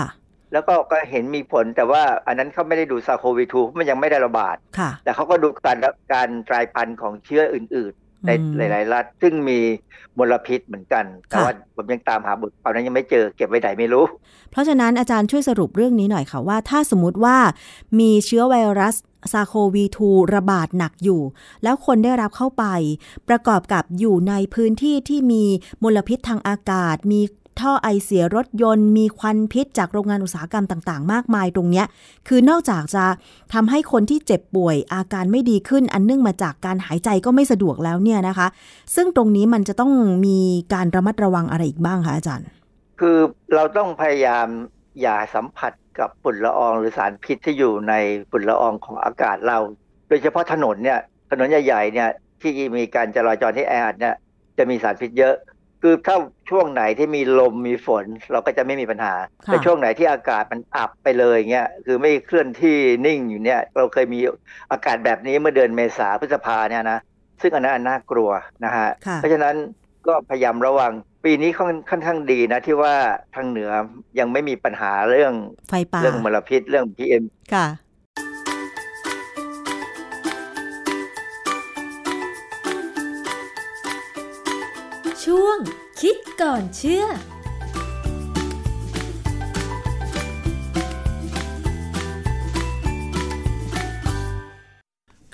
[0.53, 4.57] แล้วก็ก็เห็นมีผลแต่ว่าอันนั้นเขาไม่ได้ดูซาโควีทูมันยังไม่ได้ระบาด
[5.05, 5.79] แต่เขาก็ดูการ
[6.13, 9.59] การกลายพันธุ์ของเชื้ออื่นๆ ในหลาย ๆ รัฐ ซึ่งมี
[10.19, 14.05] มลพิษเหมือนกัน แต่ว่าผมยังตามหาบทความนั้นยังไม่เจอเก็บไว้ไหนไม่รู้
[14.51, 17.37] เพราะฉะนั้นอาจารย์ช่วยสรุปเรื่องนี้หน่อยค่ะว่า ถ้าสมมติว่า
[17.99, 18.95] มีเชื้อไวรัส
[19.33, 21.23] ซาโควี2ระบาดหนักอยู่
[21.63, 22.65] แล้วคนได้รับเข้าไป
[23.29, 25.45] ประกอบกับอยู่ในพื้นที่ที่มี
[25.83, 27.21] มลพิษทางอากาศ มี
[27.63, 31.83] ท่อไอเสียรถยนต์ มีควันพิษจากโรงงานอุตสาหกรรมต่างๆ มากมายตรงนี้
[32.29, 33.05] คือนอกจากจะ
[33.55, 38.47] ทำให้คนที่เจ็บป่วยอาการไม่ดีขึ้นอันเนื่องมาจากการหายใจก็ไม่สะดวกแล้วเนี่ยนะคะ
[38.95, 39.93] ซึ่งตรงนี้มันจะต้อง
[40.27, 40.39] มี
[40.75, 42.47] การระมัดระวังอะไรอีกบ้างคะอาจารย์
[43.01, 43.17] คือ
[43.55, 44.47] เราต้องพยายาม
[45.01, 47.95] อย่าสัมผัสกับฝุ่นละอองหรือสารพิษที่อยู่ใน
[48.31, 49.59] ฝุ่นละอองของอากาศเรา
[50.09, 51.01] โดยเฉพาะถนนเนี่ย
[51.31, 52.11] ถนนใหญ่ๆเนี่ย
[52.41, 54.15] ที่มีการจราจรที่แออัดเนี่ย
[54.59, 55.35] จะมีสารพิษเยอะ
[55.83, 56.17] คือถ้า
[56.51, 59.15] ช่วงไหนที่มีลมมีฝนเราก็จะไม่มีปัญหา
[59.47, 62.77] แต่ช่วงไหนที่อากาศมันอับไปเลยเงี้ยคือไม่เคลื่อนที่
[63.07, 64.21] นิ่งอยู่เนี่ย เราเคยมี
[64.73, 66.99] อากาศแบบนี้เมื่อเดือนเมษาพฤษภาเนี่ยนะ
[67.43, 68.31] ซึ่งอันนั้นน่ากลัว
[68.65, 69.55] นะฮะเพราะฉะนั้น
[70.07, 70.93] ก็พยายามระวัง
[71.25, 71.51] ปีนี้
[71.91, 72.95] ค่อนข้างดีนะที่ว่า
[73.35, 73.71] ทางเหนือ
[74.19, 75.33] ยังไม่มีปัญหาเรื่อง
[75.69, 77.25] ไฟป่าเรื่องมลพิษเรื่องพีเอ็ม
[86.09, 87.05] คิดก่อนเชื่อ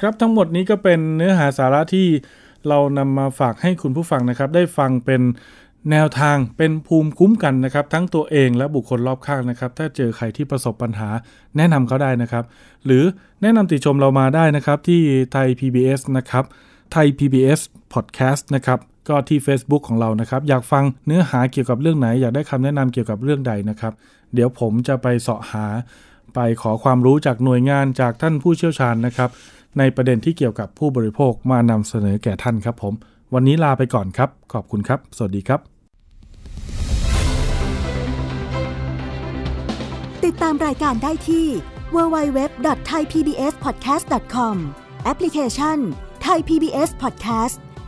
[0.00, 2.06] ครับทั้งหมดนี้ก็เป็นเนื้อหาสาระที่
[2.68, 5.22] เรานำมาฝากให้คุณผู้ฟังนะครับ ได้ฟังเป็น
[5.90, 11.08] แนวทางเป็นภูมิคุ้มกันนะครับ ทั้งตัวเองและบุคคลรอบข้างนะครับ ถ้าเจอใครที่ประสบปัญหา
[11.56, 12.44] แนะนำเขาได้นะครับ
[12.84, 13.04] หรือ
[13.42, 15.00] แนะนำติชมเรามาได้นะครับที่
[15.32, 16.44] ไทย PBS นะครับ
[16.92, 17.60] ไทย PBS
[17.92, 23.92] Podcast นะครับ ก็ที่ Facebook ของเรานะครับ อยากฟังเนื้อหาเกี่ยวกับเรื่องไหน อยากได้คำแนะนำเกี่ยวกับเรื่องใดนะครับ
[24.34, 25.66] เดี๋ยวผมจะไปเสาะหา
[26.34, 29.30] ไปขอความรู้จากหน่วยงานจากท่านผู้เชี่ยวชาญนะครับ
[29.78, 32.94] ในประเด็นที่เกี่ยวกับผู้บริโภคมานำเสนอแก่ท่านครับผม
[33.34, 35.60] วันนี้ลาไปก่อนครับ ขอบคุณครับ สวัสดีครับ
[40.24, 41.46] ติดตามรายการได้ที่
[41.94, 44.56] www.thaipbspodcast.com
[45.04, 45.78] แอปพลิเคชัน
[46.26, 47.58] Thai PBS Podcast